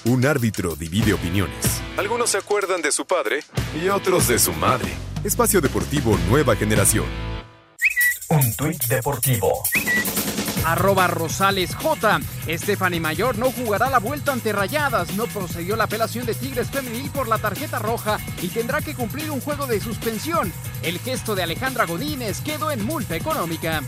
[0.06, 1.82] Un árbitro divide opiniones.
[1.98, 3.42] Algunos se acuerdan de su padre
[3.76, 4.90] y otros de su madre.
[5.24, 7.06] Espacio Deportivo Nueva Generación.
[8.30, 9.64] Un tuit deportivo.
[10.68, 12.20] Arroba Rosales J.
[12.50, 15.16] Stephanie Mayor no jugará la vuelta ante Rayadas.
[15.16, 19.32] No procedió la apelación de Tigres Femenil por la tarjeta roja y tendrá que cumplir
[19.32, 20.52] un juego de suspensión.
[20.84, 23.82] El gesto de Alejandra Godínez quedó en multa económica.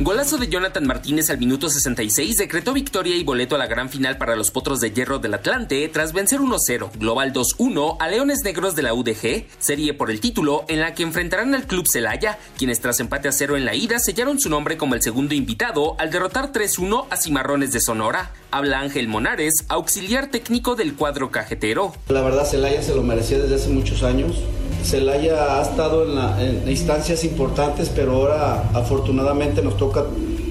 [0.00, 4.16] Golazo de Jonathan Martínez al minuto 66 decretó victoria y boleto a la gran final
[4.16, 8.76] para los Potros de Hierro del Atlante tras vencer 1-0, global 2-1 a Leones Negros
[8.76, 12.78] de la UDG, serie por el título en la que enfrentarán al Club Celaya, quienes
[12.78, 16.12] tras empate a cero en la ida sellaron su nombre como el segundo invitado al
[16.12, 18.30] derrotar 3-1 a Cimarrones de Sonora.
[18.52, 21.92] Habla Ángel Monares, auxiliar técnico del cuadro cajetero.
[22.06, 24.44] La verdad, Celaya se lo merecía desde hace muchos años.
[24.82, 26.04] Celaya ha estado
[26.38, 30.04] en, instancias importantes, pero ahora afortunadamente nos toca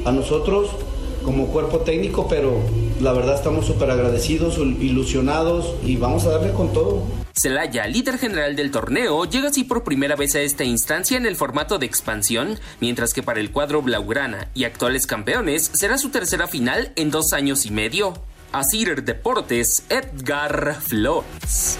[0.06, 0.70] a nosotros
[1.24, 2.58] como cuerpo técnico, pero
[3.02, 7.04] la verdad estamos súper agradecidos, ilusionados y vamos a darle con todo.
[7.34, 11.36] Celaya, líder general del torneo, llega así por primera vez a esta instancia en el
[11.36, 16.48] formato de expansión, mientras que para el cuadro Blaugrana y actuales campeones será su tercera
[16.48, 18.14] final en dos años y medio.
[18.52, 21.78] Asir Deportes, Edgar Flores.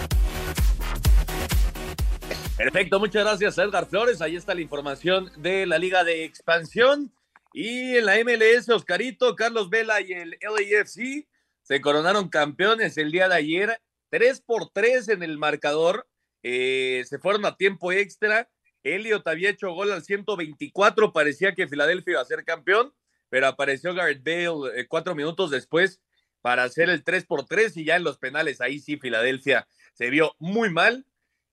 [2.58, 4.20] Perfecto, muchas gracias Edgar Flores.
[4.20, 7.12] Ahí está la información de la Liga de Expansión.
[7.52, 11.28] Y en la MLS, Oscarito, Carlos Vela y el LAFC
[11.62, 13.80] se coronaron campeones el día de ayer.
[14.10, 16.08] 3 por 3 en el marcador.
[16.42, 18.50] Eh, se fueron a tiempo extra.
[18.82, 21.12] Elliot había hecho gol al 124.
[21.12, 22.92] Parecía que Filadelfia iba a ser campeón,
[23.28, 26.00] pero apareció Garrett Bale eh, cuatro minutos después
[26.40, 30.10] para hacer el 3 por 3 y ya en los penales ahí sí Filadelfia se
[30.10, 31.06] vio muy mal.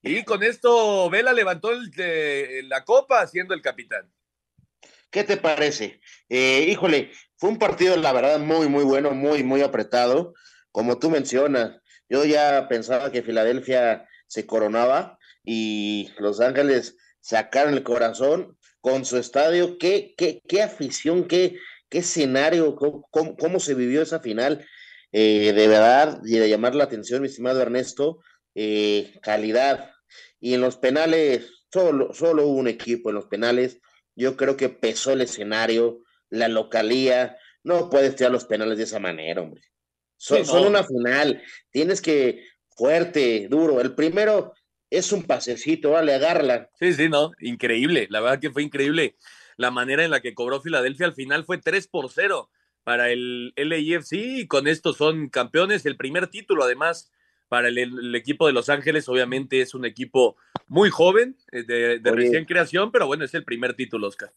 [0.05, 4.11] Y con esto Vela levantó el, eh, la copa siendo el capitán.
[5.09, 5.99] ¿Qué te parece?
[6.29, 10.33] Eh, híjole, fue un partido, la verdad, muy, muy bueno, muy, muy apretado.
[10.71, 17.81] Como tú mencionas, yo ya pensaba que Filadelfia se coronaba y Los Ángeles sacaron el
[17.83, 19.79] corazón con su estadio.
[19.79, 21.57] Qué, qué, qué afición, qué,
[21.89, 24.67] qué escenario, cómo, cómo- cómo se vivió esa final.
[25.11, 28.19] Eh, de verdad, y de llamar la atención, mi estimado Ernesto,
[28.53, 29.94] eh, calidad.
[30.39, 33.79] Y en los penales, solo, solo un equipo en los penales.
[34.15, 37.37] Yo creo que pesó el escenario, la localía.
[37.63, 39.61] No puedes tirar los penales de esa manera, hombre.
[40.17, 40.49] Son, Sí, no.
[40.59, 41.41] son una final.
[41.71, 43.81] Tienes que fuerte, duro.
[43.81, 44.53] El primero
[44.89, 46.69] es un pasecito, vale, agárrala.
[46.79, 48.07] Sí, sí, no, increíble.
[48.09, 49.15] La verdad que fue increíble
[49.57, 51.05] la manera en la que cobró Filadelfia.
[51.07, 52.49] Al final fue 3 por 0
[52.83, 55.85] para el LAFC y con esto son campeones.
[55.85, 57.11] El primer título, además,
[57.47, 59.07] para el, el equipo de Los Ángeles.
[59.09, 60.35] Obviamente es un equipo
[60.67, 64.31] muy joven, eh, de, recién creación, pero bueno, es el primer título, Oscar.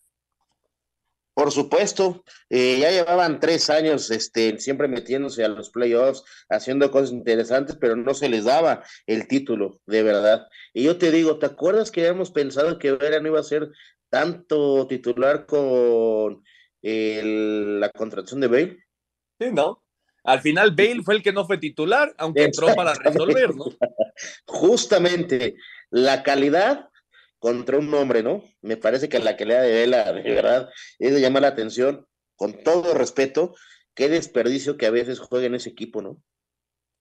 [1.35, 7.13] Por supuesto, eh, ya llevaban tres años este, siempre metiéndose a los playoffs, haciendo cosas
[7.13, 10.49] interesantes, pero no se les daba el título, de verdad.
[10.75, 13.71] Y yo te digo, ¿te acuerdas que habíamos pensado que Vera no iba a ser
[14.11, 16.43] tanto titular con
[16.83, 18.85] el- la contratación de Bale?
[19.39, 19.85] Sí, ¿no?
[20.29, 23.65] Al final Bale fue el que no fue titular, aunque entró para resolver, ¿no?
[24.47, 25.57] Justamente,
[25.91, 26.89] la calidad
[27.39, 28.43] contra un hombre, ¿no?
[28.63, 32.63] Me parece que la calidad de Vela, de verdad, es de llamar la atención, con
[32.63, 33.55] todo respeto,
[33.95, 36.21] qué desperdicio que a veces juega en ese equipo, ¿no?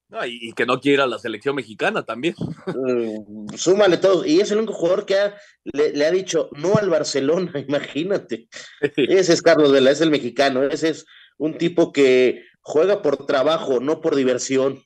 [0.10, 2.34] No, y, y que no quiera la selección mexicana también.
[2.68, 4.26] Mm, súmale todo.
[4.26, 5.36] Y es el único jugador que ha-
[5.66, 8.48] le, le ha dicho no al Barcelona, imagínate.
[8.96, 10.64] Ese es Carlos Vela, es el mexicano.
[10.64, 11.06] Ese es
[11.38, 14.82] un tipo que juega por trabajo, no por diversión.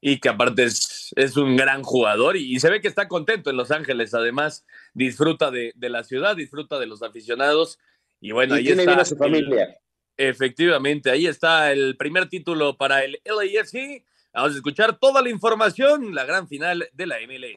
[0.00, 3.50] y que aparte es, es un gran jugador y, y se ve que está contento
[3.50, 4.12] en Los Ángeles.
[4.14, 7.78] Además, disfruta de, de la ciudad, disfruta de los aficionados.
[8.20, 8.92] Y bueno, Y ahí tiene está.
[8.92, 9.76] bien a su el- familia.
[10.16, 14.04] efectivamente, ahí está el primer título para el LAFC.
[14.34, 17.56] Vamos a escuchar toda la información, la gran final de la MLA.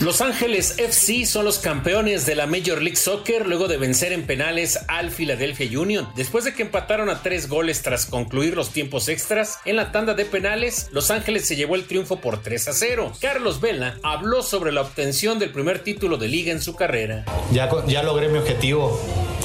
[0.00, 4.26] Los Ángeles FC son los campeones de la Major League Soccer luego de vencer en
[4.26, 6.08] penales al Philadelphia Union.
[6.16, 10.14] Después de que empataron a tres goles tras concluir los tiempos extras, en la tanda
[10.14, 13.12] de penales, Los Ángeles se llevó el triunfo por 3 a 0.
[13.20, 17.26] Carlos Vela habló sobre la obtención del primer título de liga en su carrera.
[17.52, 18.98] Ya, ya logré mi objetivo.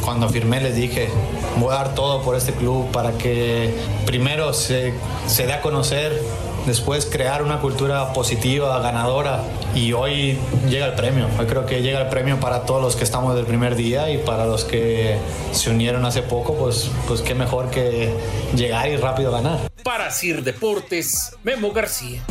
[0.05, 1.09] Cuando firmé les dije,
[1.57, 3.73] voy a dar todo por este club para que
[4.05, 4.93] primero se,
[5.27, 6.17] se dé a conocer
[6.65, 10.37] después crear una cultura positiva, ganadora y hoy
[10.69, 11.27] llega el premio.
[11.39, 14.17] Hoy creo que llega el premio para todos los que estamos del primer día y
[14.19, 15.17] para los que
[15.51, 18.13] se unieron hace poco, pues, pues qué mejor que
[18.55, 19.59] llegar y rápido ganar.
[19.83, 22.23] Para Sir Deportes, Memo García.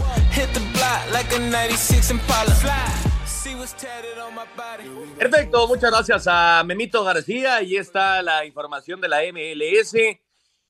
[5.19, 7.63] Perfecto, muchas gracias a Memito García.
[7.63, 9.95] y está la información de la MLS.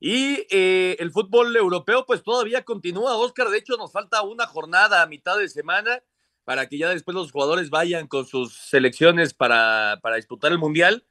[0.07, 3.49] Y eh, el fútbol europeo, pues todavía continúa, Oscar.
[3.49, 6.03] De hecho, nos falta una jornada a mitad de semana
[6.45, 11.07] para que ya después los jugadores vayan con sus selecciones para, para disputar el Mundial.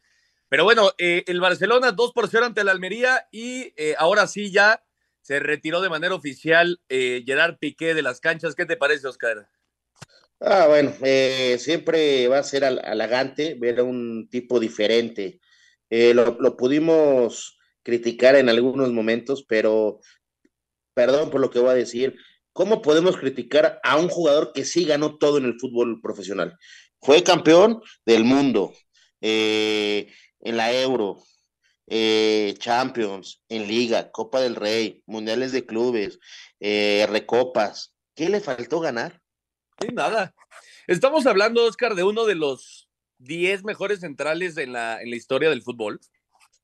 [0.48, 4.52] Pero bueno, eh, el Barcelona 2 por 0 ante la Almería y eh, ahora sí
[4.52, 4.84] ya
[5.24, 8.54] se retiró de manera oficial Gerard Piqué de las canchas.
[8.54, 9.50] ¿Qué te parece, Oscar?
[10.40, 10.94] Ah, bueno,
[11.58, 15.40] siempre va a ser halagante ver a un tipo diferente.
[15.90, 20.00] lo, lo pudimos criticar en algunos momentos, pero
[20.94, 22.16] perdón por lo que voy a decir,
[22.54, 26.58] ¿cómo podemos criticar a un jugador que sí ganó todo en el fútbol profesional?
[27.02, 28.74] Fue campeón del mundo,
[29.22, 30.08] eh,
[30.40, 31.18] en la Euro,
[31.88, 36.20] eh, Champions, en Liga, Copa del Rey, Mundiales de Clubes,
[36.60, 37.96] eh, Recopas.
[38.16, 39.22] ¿Qué le faltó ganar?
[39.94, 40.34] Nada.
[40.88, 45.50] Estamos hablando, Oscar, de uno de los 10 mejores centrales en la, en la historia
[45.50, 46.00] del fútbol.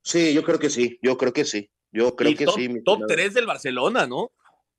[0.10, 2.82] Sí, yo creo que sí, yo creo que sí, yo creo que sí.
[2.84, 4.32] Top 3 del Barcelona, ¿no?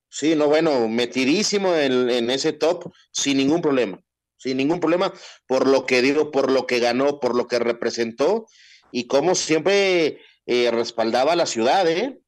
[0.08, 4.02] Sí, no, bueno, metidísimo en, en, ese top sin ningún problema,
[4.36, 5.14] sin ningún problema,
[5.46, 8.46] por lo que digo, por lo que ganó, por lo que representó
[8.90, 12.20] y como siempre eh, respaldaba a la ciudad, ¿eh?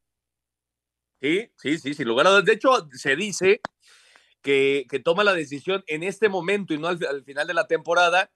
[1.20, 2.44] Sí, sí, sí, sin lugar a dudas.
[2.44, 3.60] De hecho, se dice
[4.42, 7.66] que, que, toma la decisión en este momento y no al, al final de la
[7.66, 8.30] temporada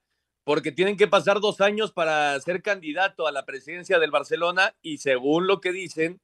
[0.47, 4.99] porque tienen que pasar dos años para ser candidato a la presidencia del Barcelona y
[4.99, 6.21] según lo que dicen,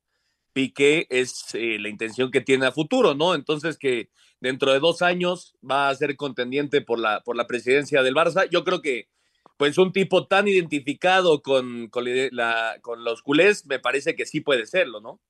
[0.52, 3.34] Piqué es eh, la intención que tiene a futuro, ¿no?
[3.34, 8.04] Entonces que dentro de dos años va a ser contendiente por la, por la presidencia
[8.04, 8.48] del Barça.
[8.48, 9.08] Yo creo que
[9.56, 15.00] pues un tipo tan identificado con, con, los culés, me parece que sí puede serlo,
[15.00, 15.20] ¿no?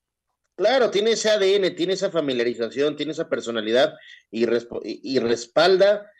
[0.55, 3.95] Claro, tiene ese ADN, tiene esa familiarización, tiene esa personalidad
[4.29, 6.12] y respalda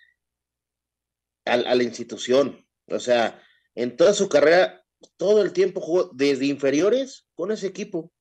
[1.46, 2.66] a, a, la institución.
[2.88, 3.42] O sea,
[3.76, 4.86] en toda su carrera,
[5.18, 8.12] todo el tiempo jugó desde inferiores con ese equipo.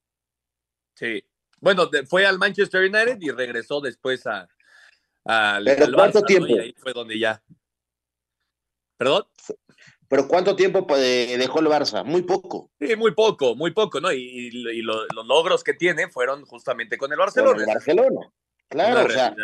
[0.94, 1.24] Sí.
[1.60, 4.48] Bueno, fue al Manchester United y regresó después a,
[5.24, 6.48] al, ¿Pero cuánto tiempo?
[6.48, 7.42] Y ahí fue donde ya.
[8.96, 9.24] ¿Perdón?
[10.08, 12.04] Pero ¿cuánto tiempo dejó el Barça?
[12.04, 12.70] Muy poco.
[12.78, 14.12] Sí, muy poco, muy poco, ¿no?
[14.12, 17.54] Y, y lo, los logros que tiene fueron justamente con el Barcelona.
[17.54, 18.32] Con el Barcelona.
[18.68, 19.34] Claro, o sea,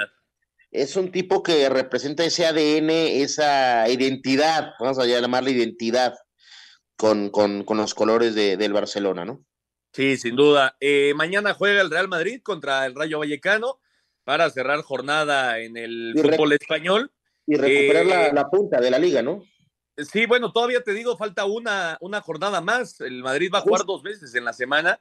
[0.70, 6.14] es un tipo que representa ese ADN, esa identidad, vamos a llamarla identidad,
[6.96, 9.44] con, con, con los colores de, del Barcelona, ¿no?
[9.92, 10.76] Sí, sin duda.
[10.81, 13.81] Eh, mañana juega el Real Madrid contra el Rayo Vallecano
[14.24, 17.11] para cerrar jornada en el fútbol español.
[17.46, 19.42] Y recuperar eh, la, la, punta de la liga, ¿no?
[19.96, 23.00] Sí, bueno, todavía te digo, falta una, una jornada más.
[23.00, 25.00] El Madrid va a jugar dos veces en la semana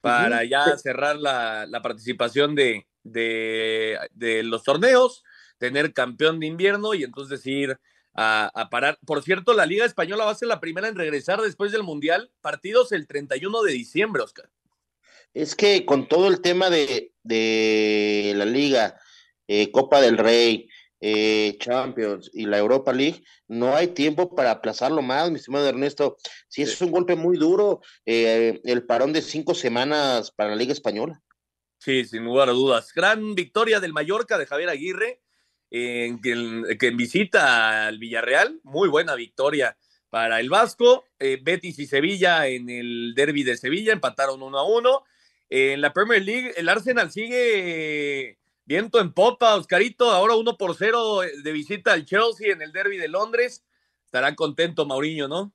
[0.00, 5.24] para ya cerrar la, la participación de, de, de, los torneos,
[5.58, 7.78] tener campeón de invierno y entonces ir
[8.14, 8.98] a, a, parar.
[9.06, 12.30] Por cierto, la Liga Española va a ser la primera en regresar después del Mundial.
[12.40, 14.50] Partidos el 31 de diciembre, Oscar.
[15.34, 18.98] Es que con todo el tema de, de la Liga,
[19.48, 20.68] eh, Copa del Rey,
[21.00, 26.16] eh, Champions y la Europa League, no hay tiempo para aplazarlo más, mi estimado Ernesto.
[26.48, 30.72] Sí, es un golpe muy duro, eh, el parón de cinco semanas para la Liga
[30.72, 31.22] Española.
[31.78, 32.92] Sí, sin lugar a dudas.
[32.94, 35.20] Gran victoria del Mallorca de Javier Aguirre,
[35.70, 38.60] en, que, visita al Villarreal.
[38.62, 39.76] Muy buena victoria
[40.10, 41.04] para el Vasco.
[41.18, 45.04] Eh, Betis y Sevilla en el derby de Sevilla empataron uno a uno.
[45.48, 50.10] En la Premier League, el Arsenal sigue viento en popa, Oscarito.
[50.10, 53.64] Ahora uno por cero de visita al Chelsea en el derby de Londres.
[54.04, 55.52] Estará contento Mauriño, ¿no?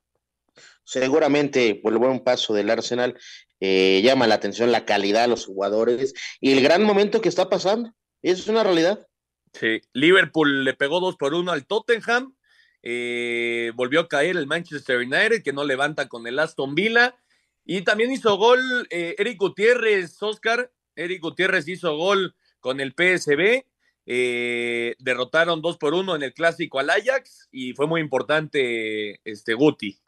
[0.83, 3.17] Seguramente por el buen paso del Arsenal
[3.61, 7.47] eh, llama la atención la calidad de los jugadores y el gran momento que está
[7.47, 7.93] pasando.
[8.21, 9.07] Eso es una realidad.
[9.53, 12.35] Sí, Liverpool le pegó dos por uno al Tottenham.
[12.83, 17.15] Eh, volvió a caer el Manchester United, que no levanta con el Aston Villa.
[17.63, 18.59] Y también hizo gol
[18.89, 20.71] eh, Eric Gutiérrez, Oscar.
[20.95, 23.65] Eric Gutiérrez hizo gol con el PSB.
[24.07, 29.53] eh, derrotaron dos por uno en el clásico al Ajax y fue muy importante este
[29.53, 30.01] Guti.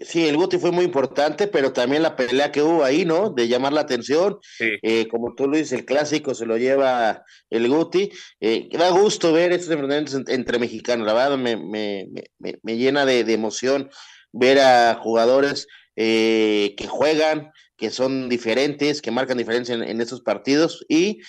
[0.00, 3.30] Sí, el Guti fue muy importante, pero también la pelea que hubo ahí, ¿no?
[3.30, 4.38] De llamar la atención.
[4.58, 8.10] Eh, como tú lo dices, el clásico se lo lleva el Guti.
[8.40, 11.06] Eh, da gusto ver estos enfrentamientos entre mexicanos.
[11.06, 13.90] La verdad, me, me, me, me llena de, de, emoción
[14.32, 15.66] ver a jugadores
[15.96, 21.20] eh, que juegan, que son diferentes, que marcan diferencia en, en estos partidos y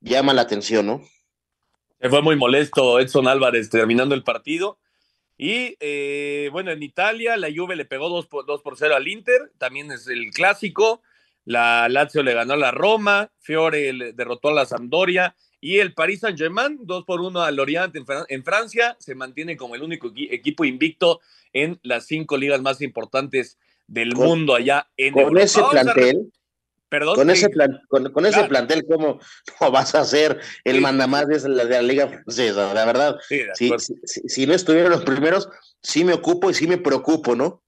[0.00, 1.00] llama la atención, ¿no?
[2.10, 4.78] Fue muy molesto Edson Álvarez terminando el partido.
[5.44, 9.08] Y eh, bueno, en Italia la Juve le pegó 2 por, 2 por 0 al
[9.08, 11.02] Inter, también es el clásico.
[11.44, 15.94] La Lazio le ganó a la Roma, Fiore le derrotó a la Sampdoria y el
[15.94, 19.82] Paris Saint-Germain 2 por 1 al Lorient en, Fran en, Francia se mantiene como el
[19.82, 21.20] único equi equipo invicto
[21.52, 25.42] en las cinco ligas más importantes del con, mundo allá en con Europa.
[25.42, 26.32] ese plantel.
[26.92, 27.32] Perdón, con sí.
[27.32, 28.48] ese, plan, con, con ese Claro.
[28.50, 29.18] plantel, ¿cómo,
[29.58, 32.74] cómo vas a ser el mandamás de la, de la Liga Francesa?
[32.74, 33.70] La verdad, Sí,
[34.04, 35.48] si, si, no estuvieran los primeros,
[35.82, 37.62] sí me ocupo y sí me preocupo, ¿no?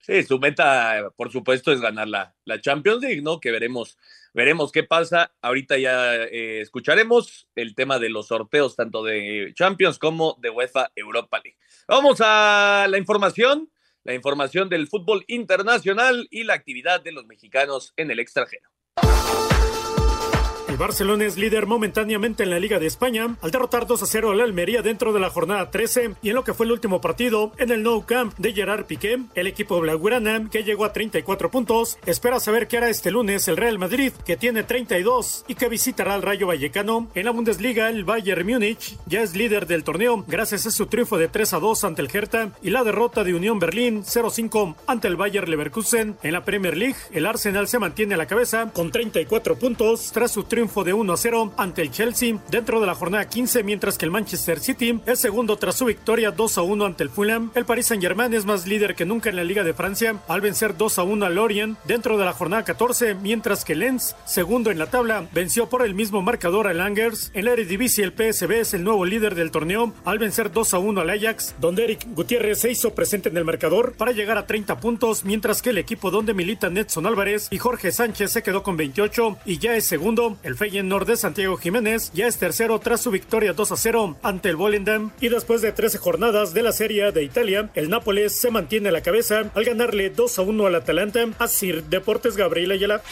[0.00, 3.40] Sí, su meta, por supuesto, es ganar la, la Champions League, ¿no?
[3.40, 3.96] Que veremos,
[4.34, 5.32] veremos qué pasa.
[5.40, 10.92] Ahorita ya eh, escucharemos el tema de los sorteos, tanto de Champions como de UEFA
[10.94, 11.56] Europa League.
[11.88, 13.70] Vamos a la información,
[14.06, 18.70] la información del fútbol internacional y la actividad de los mexicanos en el extranjero.
[20.76, 24.32] El Barcelona es líder momentáneamente en la Liga de España al derrotar 2 a 0
[24.32, 27.50] al Almería dentro de la jornada 13 y en lo que fue el último partido
[27.56, 29.20] en el Nou Camp de Gerard Piqué.
[29.34, 33.56] El equipo blaugrana, que llegó a 34 puntos, espera saber qué hará este lunes el
[33.56, 37.08] Real Madrid, que tiene 32 y que visitará al Rayo Vallecano.
[37.14, 41.16] En la Bundesliga, el Bayern Múnich ya es líder del torneo gracias a su triunfo
[41.16, 45.08] de 3 a 2 ante el Hertha y la derrota de Unión Berlín 0-5 ante
[45.08, 46.18] el Bayer Leverkusen.
[46.22, 50.32] En la Premier League, el Arsenal se mantiene a la cabeza con 34 puntos tras
[50.32, 53.96] su triunfo de 1 a 0 ante el Chelsea dentro de la jornada 15, mientras
[53.96, 57.50] que el Manchester City es segundo tras su victoria 2 a 1 ante el Fulham.
[57.54, 60.76] El Paris Saint-Germain es más líder que nunca en la Liga de Francia al vencer
[60.76, 64.78] 2 a 1 al Lorient dentro de la jornada 14, mientras que Lens, segundo en
[64.78, 67.30] la tabla, venció por el mismo marcador al Angers.
[67.32, 70.78] En la Eredivisie el PSV es el nuevo líder del torneo al vencer 2 a
[70.78, 74.46] 1 al Ajax, donde Eric Gutiérrez se hizo presente en el marcador para llegar a
[74.46, 78.62] 30 puntos, mientras que el equipo donde militan Edson Álvarez y Jorge Sánchez se quedó
[78.62, 80.36] con 28 y ya es segundo.
[80.46, 84.48] El Feyenoord de Santiago Jiménez ya es tercero tras su victoria 2 a 0 ante
[84.48, 88.52] el Volendam y después de 13 jornadas de la Serie de Italia, el Nápoles se
[88.52, 91.26] mantiene a la cabeza al ganarle 2 a 1 al Atalanta.
[91.40, 93.02] Así Deportes Gabriel Ayala.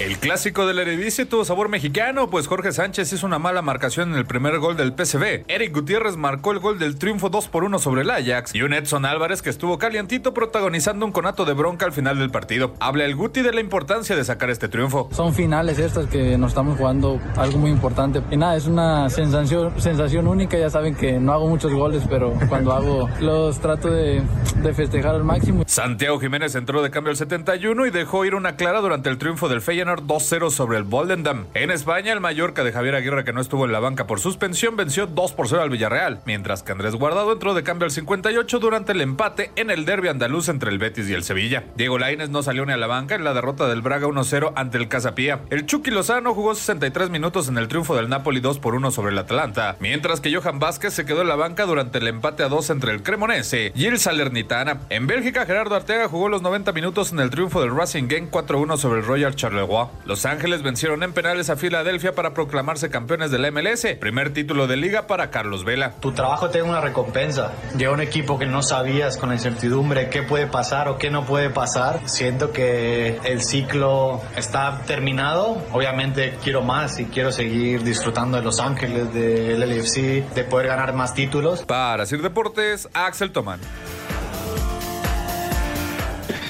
[0.00, 4.16] El clásico del Eredivisie tuvo sabor mexicano, pues Jorge Sánchez hizo una mala marcación en
[4.16, 5.44] el primer gol del PSV.
[5.46, 8.72] Eric Gutiérrez marcó el gol del triunfo 2 por 1 sobre el Ajax y un
[8.72, 12.72] Edson Álvarez que estuvo calientito protagonizando un conato de bronca al final del partido.
[12.80, 15.10] Habla el Guti de la importancia de sacar este triunfo.
[15.12, 18.22] Son finales estas que nos estamos jugando algo muy importante.
[18.30, 20.56] Y nada, es una sensación, sensación única.
[20.56, 24.22] Ya saben que no hago muchos goles, pero cuando hago los trato de,
[24.62, 25.62] de festejar al máximo.
[25.66, 29.50] Santiago Jiménez entró de cambio al 71 y dejó ir una clara durante el triunfo
[29.50, 31.46] del Feyenoord 2-0 sobre el Volendam.
[31.54, 34.76] En España, el Mallorca de Javier Aguirre, que no estuvo en la banca por suspensión,
[34.76, 38.58] venció 2 por 0 al Villarreal, mientras que Andrés Guardado entró de cambio al 58
[38.58, 41.64] durante el empate en el derby andaluz entre el Betis y el Sevilla.
[41.76, 44.78] Diego Lainez no salió ni a la banca en la derrota del Braga 1-0 ante
[44.78, 45.40] el Casapía.
[45.50, 49.12] El Chucky Lozano jugó 63 minutos en el triunfo del Napoli 2 por 1 sobre
[49.12, 52.48] el Atalanta, mientras que Johan Vázquez se quedó en la banca durante el empate a
[52.48, 54.80] 2 entre el Cremonese y el Salernitana.
[54.90, 58.76] En Bélgica, Gerardo Arteaga jugó los 90 minutos en el triunfo del Racing Gang 4-1
[58.76, 59.79] sobre el Royal Charleroi.
[60.04, 63.86] Los Ángeles vencieron en penales a Filadelfia para proclamarse campeones de la MLS.
[63.98, 65.92] Primer título de liga para Carlos Vela.
[66.00, 67.52] Tu trabajo tiene una recompensa.
[67.76, 71.24] Llega un equipo que no sabías con la incertidumbre qué puede pasar o qué no
[71.24, 72.00] puede pasar.
[72.08, 75.62] Siento que el ciclo está terminado.
[75.72, 80.94] Obviamente quiero más y quiero seguir disfrutando de Los Ángeles, del LFC, de poder ganar
[80.94, 81.64] más títulos.
[81.64, 83.60] Para Sir Deportes, Axel Tomán.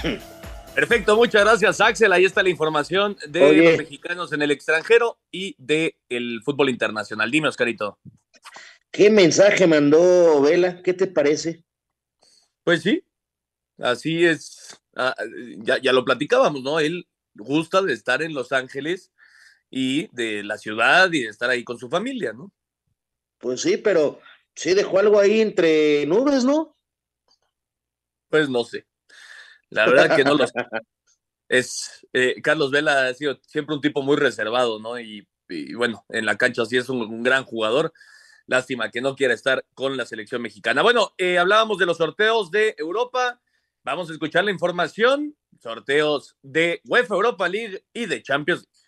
[0.81, 2.11] Perfecto, muchas gracias Axel.
[2.11, 3.65] Ahí está la información de Oye.
[3.65, 7.31] los mexicanos en el extranjero y de el fútbol internacional.
[7.31, 7.99] Dime, Oscarito.
[8.91, 10.81] ¿Qué mensaje mandó Vela?
[10.83, 11.67] ¿Qué te parece?
[12.65, 13.05] Pues sí,
[13.77, 14.81] así es.
[14.97, 15.15] Ah,
[15.59, 16.81] ya, ya lo platicábamos, ¿no?
[16.81, 19.13] Él gusta de estar en Los Ángeles
[19.69, 22.55] y de la ciudad y de estar ahí con su familia, ¿no?
[23.37, 24.19] Pues sí, pero
[24.55, 26.75] sí dejó algo ahí entre nubes, ¿no?
[28.31, 28.87] Pues no sé.
[29.71, 30.53] La verdad que no lo sé.
[31.49, 35.01] Es, eh, Carlos Vela ha sido siempre un tipo muy reservado, ¿no?
[35.01, 35.27] Y,
[35.75, 37.93] bueno, en la cancha sí es un, un, gran jugador.
[38.47, 40.83] Lástima que no quiera estar con la selección mexicana.
[40.83, 43.41] Bueno, eh, hablábamos de los sorteos de Europa.
[43.83, 45.37] Vamos a escuchar la información.
[45.61, 48.80] Sorteos de UEFA Europa League y de Champions League.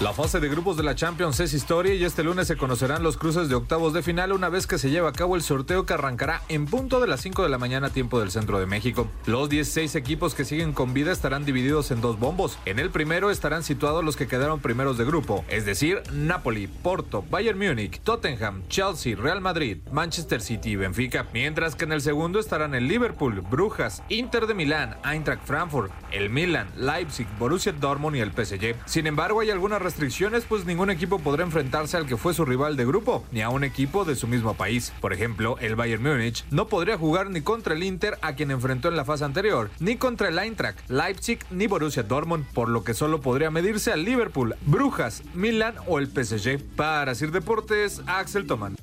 [0.00, 3.18] La fase de grupos de la Champions es historia y este lunes se conocerán los
[3.18, 5.92] cruces de octavos de final una vez que se lleve a cabo el sorteo que
[5.92, 9.10] arrancará en punto de las 5 de la mañana tiempo del centro de México.
[9.26, 12.58] Los 16 equipos que siguen con vida estarán divididos en dos bombos.
[12.64, 17.22] En el primero estarán situados los que quedaron primeros de grupo, es decir, Napoli, Porto,
[17.30, 21.26] Bayern Múnich, Tottenham, Chelsea, Real Madrid, Manchester City y Benfica.
[21.34, 26.30] Mientras que en el segundo estarán el Liverpool, Brujas, Inter de Milán, Eintracht Frankfurt, el
[26.30, 28.76] Milan, Leipzig, Borussia Dortmund y el PSG.
[28.86, 32.76] Sin embargo, hay algunas restricciones, pues ningún equipo podrá enfrentarse al que fue su rival
[32.76, 34.92] de grupo, ni a un equipo de su mismo país.
[35.00, 38.88] Por ejemplo, el Bayern Múnich no podría jugar ni contra el Inter, a quien enfrentó
[38.88, 42.94] en la fase anterior, ni contra el Eintracht, Leipzig ni Borussia Dortmund, por lo que
[42.94, 46.62] solo podría medirse al Liverpool, Brujas, Milan o el PSG.
[46.76, 48.76] Para Sir Deportes, Axel Toman.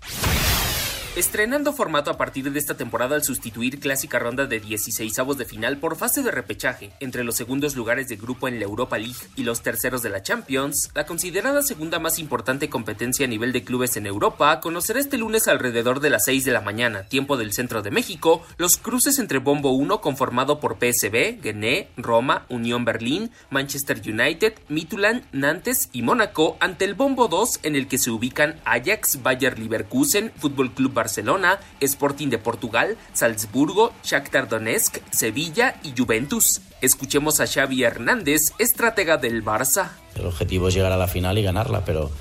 [1.17, 5.79] Estrenando formato a partir de esta temporada al sustituir clásica ronda de 16 de final
[5.79, 9.41] por fase de repechaje entre los segundos lugares de grupo en la Europa League y
[9.41, 13.97] los terceros de la Champions, la considerada segunda más importante competencia a nivel de clubes
[13.97, 17.81] en Europa conocerá este lunes alrededor de las 6 de la mañana, tiempo del centro
[17.81, 23.99] de México, los cruces entre Bombo 1 conformado por PSB, Gené, Roma, Unión Berlín, Manchester
[24.05, 29.23] United, Midtjylland, Nantes y Mónaco ante el Bombo 2 en el que se ubican Ajax,
[29.23, 36.59] Bayer Leverkusen, Fútbol Club Barcelona Barcelona, Sporting de Portugal, Salzburgo, Shakhtar Donetsk, Sevilla y Juventus.
[36.81, 39.91] Escuchemos a Xavi Hernández, estratega del Barça.
[40.15, 42.11] El objetivo es llegar a la final y ganarla, pero,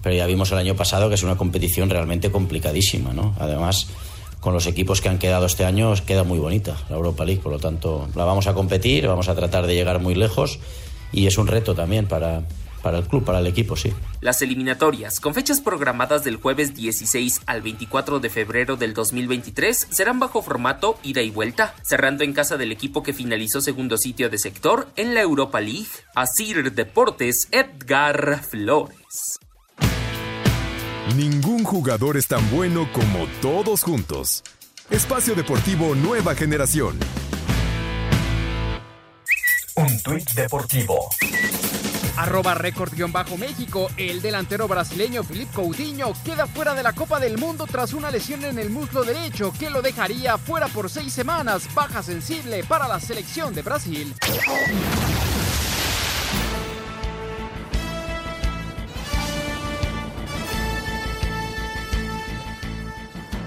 [0.00, 3.34] pero ya vimos el año pasado que es una competición realmente complicadísima, ¿no?
[3.40, 3.88] Además,
[4.38, 7.50] con los equipos que han quedado este año queda muy bonita la Europa League, por
[7.50, 10.60] lo tanto la vamos a competir, vamos a tratar de llegar muy lejos
[11.10, 12.42] y es un reto también para,
[12.86, 13.92] para el club, para el equipo, sí.
[14.20, 20.20] Las eliminatorias, con fechas programadas del jueves 16 al 24 de febrero del 2023, serán
[20.20, 24.38] bajo formato ida y vuelta, cerrando en casa del equipo que finalizó segundo sitio de
[24.38, 25.88] sector en la Europa League.
[26.14, 29.40] Asir Deportes, Edgar Flores.
[31.16, 34.44] Ningún jugador es tan bueno como todos juntos.
[34.90, 36.96] Espacio Deportivo Nueva Generación.
[39.74, 41.10] Un tuit deportivo
[42.16, 43.90] Arroba récord-méxico.
[43.96, 48.44] El delantero brasileño Filipe Coutinho queda fuera de la Copa del Mundo tras una lesión
[48.44, 51.68] en el muslo derecho que lo dejaría fuera por seis semanas.
[51.74, 54.14] Baja sensible para la selección de Brasil.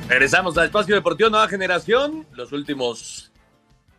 [0.07, 2.27] Regresamos al espacio deportivo Nueva Generación.
[2.33, 3.31] Los últimos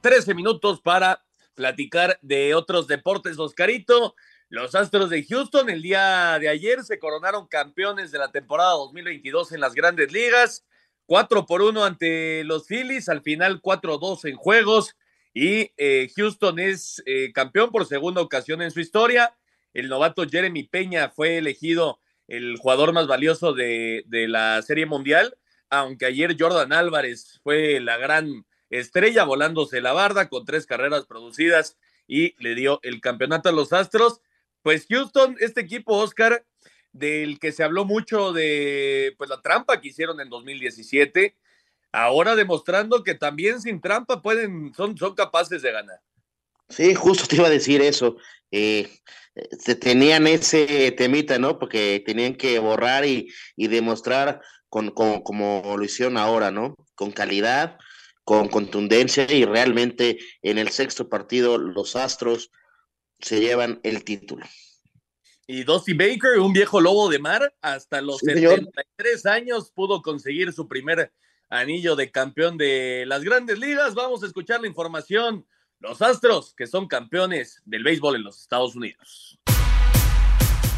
[0.00, 1.22] 13 minutos para
[1.54, 4.14] platicar de otros deportes, Oscarito.
[4.50, 9.52] Los Astros de Houston el día de ayer se coronaron campeones de la temporada 2022
[9.52, 10.66] en las grandes ligas.
[11.06, 14.96] 4 por 1 ante los Phillies, al final 4-2 en juegos
[15.32, 19.36] y eh, Houston es eh, campeón por segunda ocasión en su historia.
[19.72, 25.38] El novato Jeremy Peña fue elegido el jugador más valioso de, de la Serie Mundial,
[25.68, 31.78] aunque ayer Jordan Álvarez fue la gran estrella volándose la barda con tres carreras producidas
[32.08, 34.20] y le dio el campeonato a los Astros
[34.62, 36.44] pues Houston, este equipo, Oscar,
[36.92, 41.36] del que se habló mucho de pues la trampa que hicieron en 2017,
[41.92, 46.00] ahora demostrando que también sin trampa pueden, son, son capaces de ganar.
[46.68, 48.16] Sí, justo te iba a decir eso.
[48.50, 48.88] Eh,
[49.80, 51.58] tenían ese temita, ¿no?
[51.58, 56.76] Porque tenían que borrar y, demostrar con, como lo hicieron ahora, ¿no?
[56.94, 57.76] Con calidad,
[58.24, 62.50] con contundencia y realmente en el sexto partido los Astros
[63.20, 64.46] se llevan el título.
[65.46, 70.68] Y Dusty Baker, un viejo lobo de mar, hasta los 73 años pudo conseguir su
[70.68, 71.12] primer
[71.48, 73.94] anillo de campeón de las grandes ligas.
[73.94, 75.44] Vamos a escuchar la información.
[75.80, 79.40] Los Astros, que son campeones del béisbol en los Estados Unidos.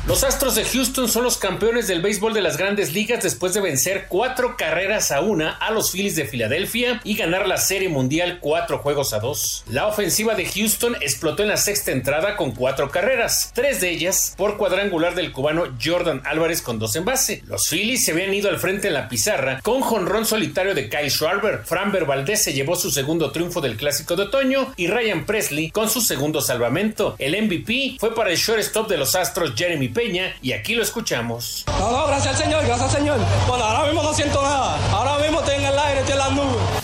[0.05, 3.61] Los Astros de Houston son los campeones del béisbol de las grandes ligas después de
[3.61, 8.41] vencer cuatro carreras a una a los Phillies de Filadelfia y ganar la Serie Mundial
[8.41, 9.63] cuatro juegos a dos.
[9.71, 14.35] La ofensiva de Houston explotó en la sexta entrada con cuatro carreras, tres de ellas
[14.37, 17.45] por cuadrangular del cubano Jordan Álvarez con dos en base.
[17.47, 21.13] Los Phillies se habían ido al frente en la pizarra con jonrón solitario de Kyle
[21.13, 21.61] Schwarber.
[21.65, 25.89] Framber Valdez se llevó su segundo triunfo del Clásico de Otoño y Ryan Presley con
[25.89, 27.15] su segundo salvamento.
[27.21, 31.65] El MVP fue para el shortstop de los Astros Jeremy Peña y aquí lo escuchamos.
[31.79, 33.19] No, no, gracias al Señor, gracias al Señor.
[33.47, 34.79] Bueno, ahora mismo no siento nada.
[34.91, 36.82] Ahora mismo estoy en el aire, estoy en las nubes.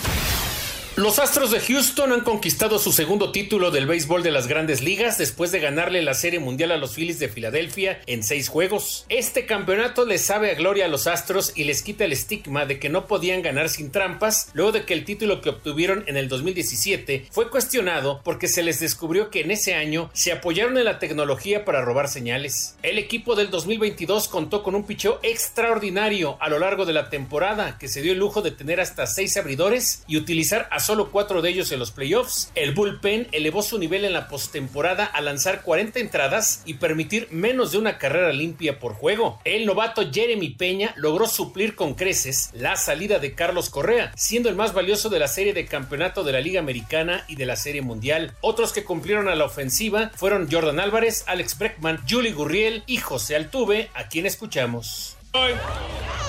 [0.99, 5.17] Los Astros de Houston han conquistado su segundo título del béisbol de las grandes ligas
[5.17, 9.05] después de ganarle la Serie Mundial a los Phillies de Filadelfia en seis juegos.
[9.07, 12.79] Este campeonato les sabe a gloria a los Astros y les quita el estigma de
[12.79, 16.27] que no podían ganar sin trampas luego de que el título que obtuvieron en el
[16.27, 20.99] 2017 fue cuestionado porque se les descubrió que en ese año se apoyaron en la
[20.99, 22.75] tecnología para robar señales.
[22.83, 27.77] El equipo del 2022 contó con un picheo extraordinario a lo largo de la temporada
[27.77, 31.43] que se dio el lujo de tener hasta seis abridores y utilizar a solo cuatro
[31.43, 32.51] de ellos en los playoffs.
[32.55, 37.71] El bullpen elevó su nivel en la postemporada a lanzar 40 entradas y permitir menos
[37.71, 39.39] de una carrera limpia por juego.
[39.45, 44.55] El novato Jeremy Peña logró suplir con creces la salida de Carlos Correa, siendo el
[44.55, 47.83] más valioso de la serie de campeonato de la Liga Americana y de la Serie
[47.83, 48.33] Mundial.
[48.41, 53.35] Otros que cumplieron a la ofensiva fueron Jordan Álvarez, Alex Breckman, Julie Gurriel y José
[53.35, 55.18] Altuve, a quien escuchamos.
[55.31, 55.51] Hoy,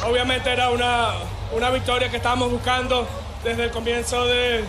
[0.06, 1.12] obviamente era una,
[1.56, 3.08] una victoria que estábamos buscando
[3.42, 4.62] desde el comienzo de,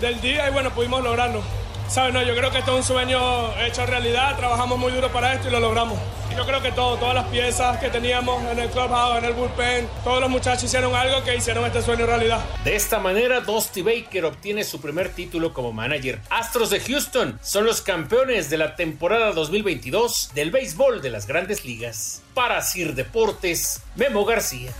[0.00, 1.42] del día y bueno, pudimos lograrlo.
[1.88, 2.14] ¿Sabes?
[2.14, 3.18] No, yo creo que esto es un sueño
[3.58, 5.98] hecho realidad, trabajamos muy duro para esto y lo logramos.
[6.36, 9.88] Yo creo que todo, todas las piezas que teníamos en el clubhouse, en el bullpen,
[10.02, 12.44] todos los muchachos hicieron algo que hicieron este sueño realidad.
[12.64, 16.20] De esta manera, Dusty Baker obtiene su primer título como manager.
[16.30, 21.64] Astros de Houston son los campeones de la temporada 2022 del béisbol de las grandes
[21.64, 22.20] ligas.
[22.34, 24.72] Para Sir Deportes, Memo García.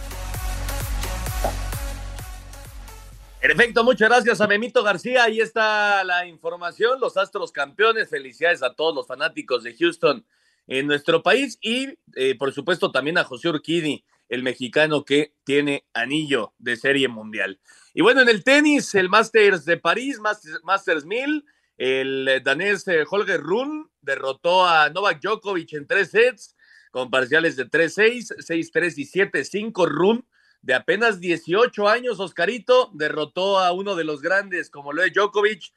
[3.41, 5.25] Perfecto, muchas gracias a Memito García.
[5.25, 6.99] Ahí está la información.
[6.99, 8.09] Los Astros campeones.
[8.09, 10.25] Felicidades a todos los fanáticos de Houston
[10.67, 15.85] en nuestro país y, eh, por supuesto, también a José Urquidi, el mexicano que tiene
[15.93, 17.61] anillo de serie mundial.
[17.93, 21.45] Y bueno, en el tenis, el Masters de París, Masters, 1000,
[21.77, 26.57] el danés eh, Holger Run derrotó a Novak Djokovic en tres sets
[26.91, 29.89] con parciales de 3-6, 6-3 y 7-5.
[29.89, 30.25] Run
[30.63, 35.73] de apenas 18 años, Oscarito, derrotó a uno de los grandes como lo es Djokovic.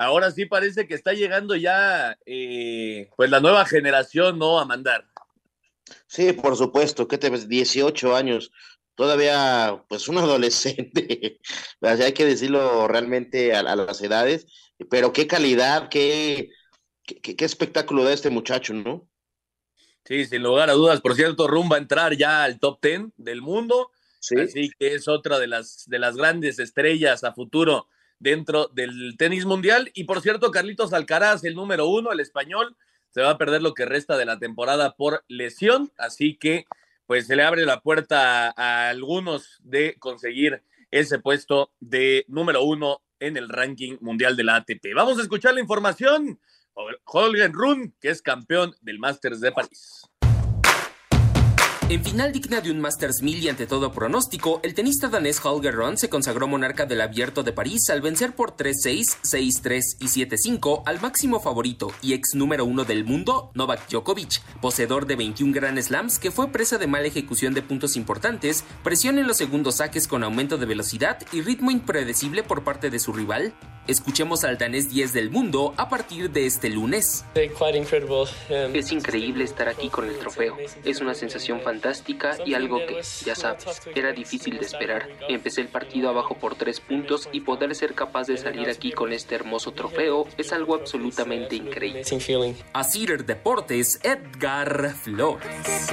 [0.00, 4.58] Ahora sí parece que está llegando ya eh, pues la nueva generación, ¿no?
[4.58, 5.06] A mandar.
[6.06, 7.50] Sí, por supuesto, ¿qué te ves?
[7.50, 8.50] 18 años,
[8.94, 11.38] todavía pues un adolescente,
[11.82, 14.46] hay que decirlo realmente a, las edades,
[14.88, 16.48] pero qué calidad, qué,
[17.04, 19.06] qué, qué espectáculo da este muchacho, ¿no?
[20.06, 21.02] Sí, sin lugar a dudas.
[21.02, 23.90] Por cierto, Rum va a entrar ya al top 10 del mundo
[24.20, 27.88] Así que es otra de las, de las grandes estrellas a futuro
[28.20, 29.90] dentro del tenis mundial.
[29.94, 32.76] Y por cierto, Carlitos Alcaraz, el número uno, el español,
[33.08, 35.90] se va a perder lo que resta de la temporada por lesión.
[35.98, 36.66] Así que,
[37.06, 40.62] pues se le abre la puerta a, algunos de conseguir
[40.92, 44.94] ese puesto de número uno en el ranking mundial de la ATP.
[44.94, 46.38] Vamos a escuchar la información.
[47.04, 50.09] Holger Run, que es campeón del Masters de París.
[51.90, 55.74] En final digna de un Masters 1000 y ante todo pronóstico, el tenista danés Holger
[55.74, 60.84] Rune se consagró monarca del Abierto de París al vencer por 3-6, 6-3 y 7-5
[60.86, 65.82] al máximo favorito y ex número uno del mundo, Novak Djokovic, poseedor de 21 Grand
[65.82, 70.06] Slams que fue presa de mala ejecución de puntos importantes, presión en los segundos saques
[70.06, 73.52] con aumento de velocidad y ritmo impredecible por parte de su rival.
[73.88, 77.24] Escuchemos al danés 10 del mundo a partir de este lunes.
[78.72, 80.56] Es increíble estar aquí con el trofeo.
[80.84, 85.08] Es una sensación fantástica fantástica y algo que, ya sabes, era difícil de esperar.
[85.28, 89.12] Empecé el partido abajo por tres puntos y poder ser capaz de salir aquí con
[89.12, 92.02] este hermoso trofeo es algo absolutamente increíble.
[92.72, 95.88] Así Deportes, Edgar Flores.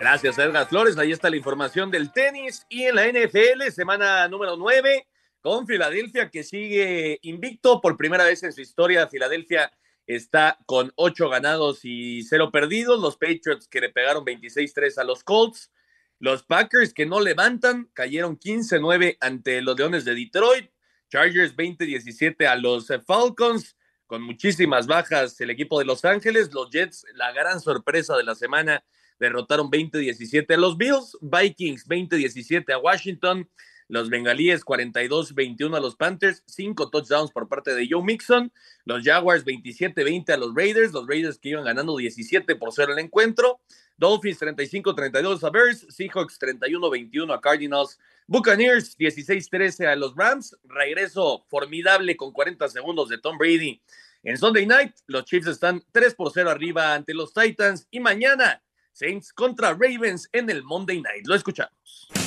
[0.00, 0.96] Gracias, Edgar Flores.
[0.96, 5.06] Ahí está la información del tenis y en la NFL, semana número 9,
[5.42, 9.06] con Filadelfia que sigue invicto por primera vez en su historia.
[9.06, 9.70] Filadelfia
[10.14, 13.00] está con ocho ganados y cero perdidos.
[13.00, 15.70] Los Patriots que le pegaron 26-3 a los Colts.
[16.18, 20.70] Los Packers que no levantan, cayeron 15-9 ante los Leones de Detroit.
[21.10, 26.52] Chargers 20-17 a los Falcons, con muchísimas bajas el equipo de Los Ángeles.
[26.52, 28.84] Los Jets, la gran sorpresa de la semana,
[29.18, 31.16] derrotaron 20-17 a los Bills.
[31.20, 33.48] Vikings 20-17 a Washington.
[33.90, 38.52] Los bengalíes 42-21 a los Panthers, 5 touchdowns por parte de Joe Mixon.
[38.84, 43.00] Los Jaguars 27-20 a los Raiders, los Raiders que iban ganando 17 por 0 el
[43.00, 43.60] encuentro.
[43.96, 50.56] Dolphins 35-32 a Bears, Seahawks 31-21 a Cardinals, Buccaneers 16-13 a los Rams.
[50.62, 53.82] Regreso formidable con 40 segundos de Tom Brady.
[54.22, 57.88] En Sunday Night, los Chiefs están 3 por 0 arriba ante los Titans.
[57.90, 58.62] Y mañana,
[58.92, 61.26] Saints contra Ravens en el Monday Night.
[61.26, 62.19] Lo escuchamos.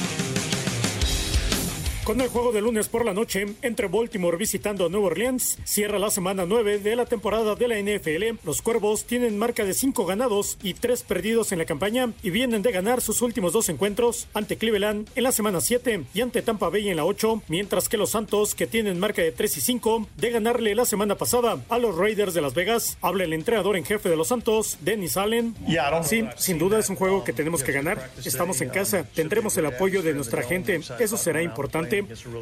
[2.03, 5.97] Con el juego de lunes por la noche entre Baltimore visitando a Nueva Orleans, cierra
[5.99, 8.45] la semana 9 de la temporada de la NFL.
[8.45, 12.61] Los Cuervos tienen marca de 5 ganados y 3 perdidos en la campaña y vienen
[12.61, 16.67] de ganar sus últimos dos encuentros ante Cleveland en la semana 7 y ante Tampa
[16.67, 20.07] Bay en la 8, mientras que los Santos, que tienen marca de 3 y 5,
[20.17, 22.97] de ganarle la semana pasada a los Raiders de Las Vegas.
[22.99, 25.55] Habla el entrenador en jefe de los Santos, Dennis Allen.
[26.03, 28.11] Sí, sin duda es un juego que tenemos que ganar.
[28.25, 30.81] Estamos en casa, tendremos el apoyo de nuestra gente.
[30.99, 31.92] Eso será importante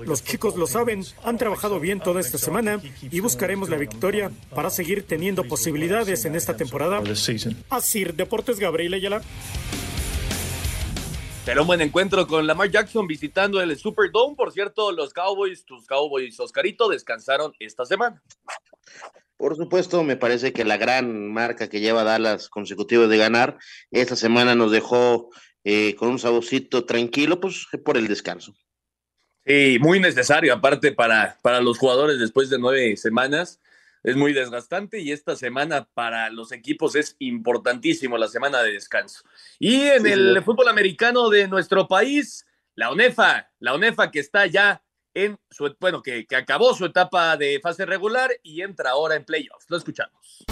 [0.06, 4.70] los chicos lo saben, han trabajado bien toda esta semana y buscaremos la victoria para
[4.70, 7.02] seguir teniendo posibilidades en esta temporada.
[7.70, 9.22] Así, Deportes Gabriel Ayala.
[11.46, 14.36] Será un buen encuentro con Lamar Jackson visitando el Superdome.
[14.36, 18.22] Por cierto, los Cowboys, tus Cowboys, Oscarito, descansaron esta semana.
[19.38, 23.58] Por supuesto, me parece que la gran marca que lleva Dallas consecutivo de ganar,
[23.90, 25.32] esta semana nos dejó
[25.64, 28.54] eh, con un saborcito tranquilo, pues por el descanso.
[29.46, 33.60] Sí, muy necesario, aparte para, para los jugadores después de nueve semanas.
[34.04, 39.24] Es muy desgastante y esta semana para los equipos es importantísimo la semana de descanso.
[39.60, 44.82] Y en el fútbol americano de nuestro país, la ONEFA, la ONEFA que está ya
[45.14, 49.24] en su, bueno, que, que acabó su etapa de fase regular y entra ahora en
[49.24, 49.66] playoffs.
[49.70, 50.46] Lo escuchamos.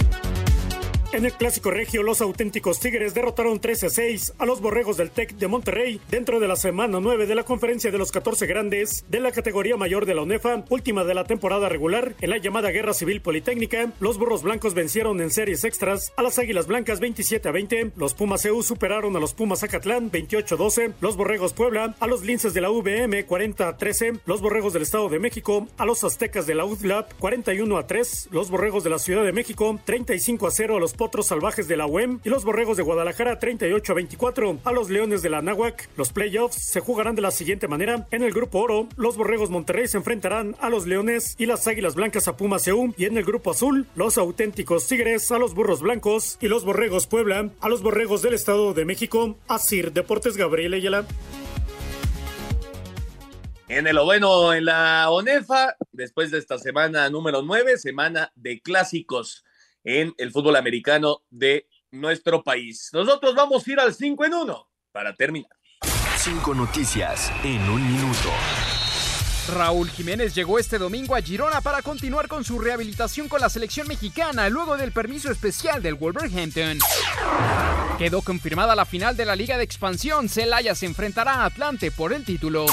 [1.11, 5.09] En el clásico regio, los auténticos Tigres derrotaron 13 a 6 a los Borregos del
[5.09, 9.05] Tec de Monterrey dentro de la semana 9 de la conferencia de los 14 grandes
[9.09, 12.13] de la categoría mayor de la UNEFA, última de la temporada regular.
[12.21, 16.37] En la llamada Guerra Civil Politécnica, los Burros Blancos vencieron en series extras a las
[16.37, 20.57] Águilas Blancas 27 a 20, los Pumas EU superaron a los Pumas Zacatlán 28 a
[20.59, 24.73] 12, los Borregos Puebla a los Linces de la UVM 40 a 13, los Borregos
[24.73, 28.83] del Estado de México a los Aztecas de la UDLAP 41 a 3, los Borregos
[28.83, 32.19] de la Ciudad de México 35 a 0 a los Potros Salvajes de la UEM
[32.25, 35.87] y los Borregos de Guadalajara 38 a 24 a los Leones de la Náhuac.
[35.95, 38.05] Los playoffs se jugarán de la siguiente manera.
[38.11, 41.95] En el grupo oro, los Borregos Monterrey se enfrentarán a los Leones y las Águilas
[41.95, 45.79] Blancas a Pumas EU y en el grupo azul, los auténticos Tigres a los Burros
[45.79, 49.37] Blancos y los Borregos Puebla a los Borregos del Estado de México.
[49.47, 51.05] Asir Deportes Gabriel Ayala.
[53.69, 59.45] En el bueno en la ONEFA, después de esta semana número 9, semana de clásicos
[59.89, 62.91] en el fútbol americano de nuestro país.
[62.93, 65.51] Nosotros vamos a ir al 5 en 1 para terminar.
[66.17, 68.29] Cinco noticias en un minuto.
[69.47, 73.87] Raúl Jiménez llegó este domingo a Girona para continuar con su rehabilitación con la selección
[73.87, 76.79] mexicana luego del permiso especial del Wolverhampton.
[77.97, 80.29] Quedó confirmada la final de la Liga de Expansión.
[80.29, 82.65] Celaya se enfrentará a Atlante por el título.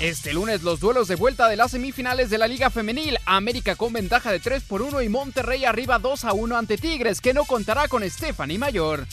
[0.00, 3.18] Este lunes los duelos de vuelta de las semifinales de la Liga Femenil.
[3.26, 7.20] América con ventaja de 3 por 1 y Monterrey arriba 2 a 1 ante Tigres,
[7.20, 9.06] que no contará con Stephanie Mayor.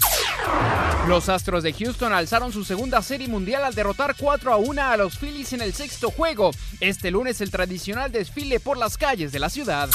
[1.07, 4.97] Los Astros de Houston alzaron su segunda serie mundial al derrotar 4 a 1 a
[4.97, 6.34] los Phillies en el sexto juego.
[6.79, 9.89] Este lunes el tradicional desfile por las calles de la ciudad.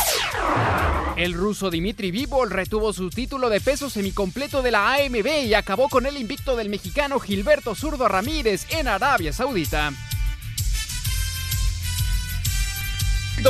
[1.16, 5.88] El ruso Dimitri Vivol retuvo su título de peso semicompleto de la AMB y acabó
[5.88, 9.92] con el invicto del mexicano Gilberto Zurdo Ramírez en Arabia Saudita.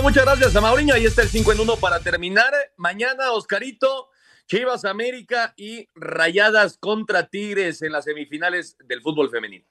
[0.02, 0.94] Muchas gracias a Mauriño.
[0.94, 2.52] Ahí está el 5 en 1 para terminar.
[2.76, 4.08] Mañana, Oscarito,
[4.46, 9.69] Chivas América y Rayadas contra Tigres en las semifinales del fútbol femenino.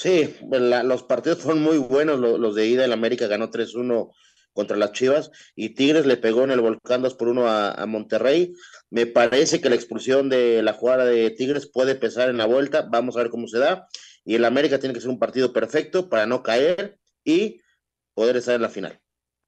[0.00, 2.20] Sí, la- los partidos fueron muy buenos.
[2.20, 4.12] lo- Los, de ida, el América ganó 3-1
[4.52, 7.86] contra las Chivas y Tigres le pegó en el Volcán 2 por 1 a, a
[7.86, 8.52] Monterrey.
[8.90, 12.86] Me parece que la expulsión de la jugada de Tigres puede pesar en la vuelta.
[12.88, 13.88] Vamos a ver cómo se da.
[14.24, 17.60] Y el América tiene que ser un partido perfecto para no caer y
[18.14, 19.00] poder estar en la final.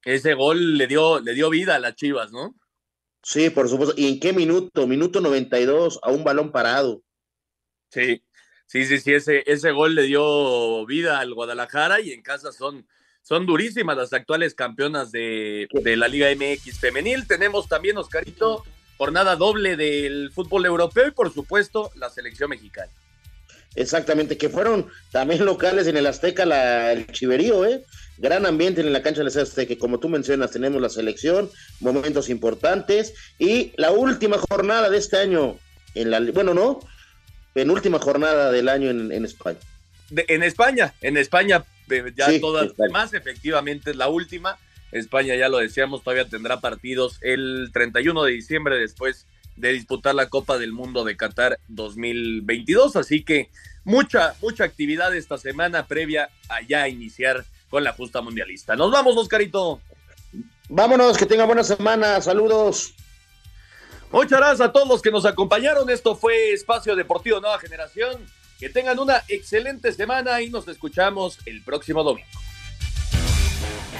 [0.03, 2.55] Ese gol le dio, le dio vida a las Chivas, ¿no?
[3.23, 3.95] Sí, por supuesto.
[3.97, 4.85] ¿Y en qué minuto?
[4.85, 7.03] Minuto 92 a un balón parado.
[7.89, 8.23] Sí,
[8.71, 12.87] sí, sí, sí, ese, ese gol le dio vida al Guadalajara y en casa son,
[13.21, 17.27] son durísimas las actuales campeonas de, de la Liga MX femenil.
[17.27, 18.63] Tenemos también, Oscarito,
[18.97, 22.91] jornada doble del fútbol europeo y por supuesto la selección mexicana.
[23.75, 27.83] Exactamente, que fueron también locales en el Azteca, la, el Chiverío, ¿eh?
[28.17, 31.49] Gran ambiente en la cancha del Azteca, como tú mencionas, tenemos la selección,
[31.81, 35.57] momentos importantes y la última jornada de este año,
[35.93, 36.79] en la, bueno, no,
[37.53, 39.59] penúltima jornada del año en, en España.
[40.09, 42.91] De- en España, en España, eh, ya Sí, todas España.
[42.91, 44.57] más, efectivamente es la última.
[44.91, 49.25] España, ya lo decíamos, todavía tendrá partidos el 31 de diciembre después
[49.55, 52.95] de disputar la Copa del Mundo de Qatar 2022.
[52.97, 53.49] Así que
[53.85, 58.75] mucha, mucha actividad esta semana previa a ya iniciar con la justa mundialista.
[58.75, 59.79] Nos vamos, Oscarito.
[60.69, 62.93] Vámonos, que tengan buena semana, saludos.
[64.11, 65.89] Muchas gracias a todos los que nos acompañaron.
[65.89, 68.25] Esto fue Espacio Deportivo Nueva Generación.
[68.59, 72.27] Que tengan una excelente semana y nos escuchamos el próximo domingo.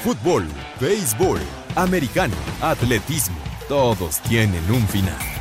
[0.03, 0.45] Fútbol,
[0.80, 1.39] béisbol,
[1.76, 3.38] americano, atletismo,
[3.68, 5.40] todos tienen un final.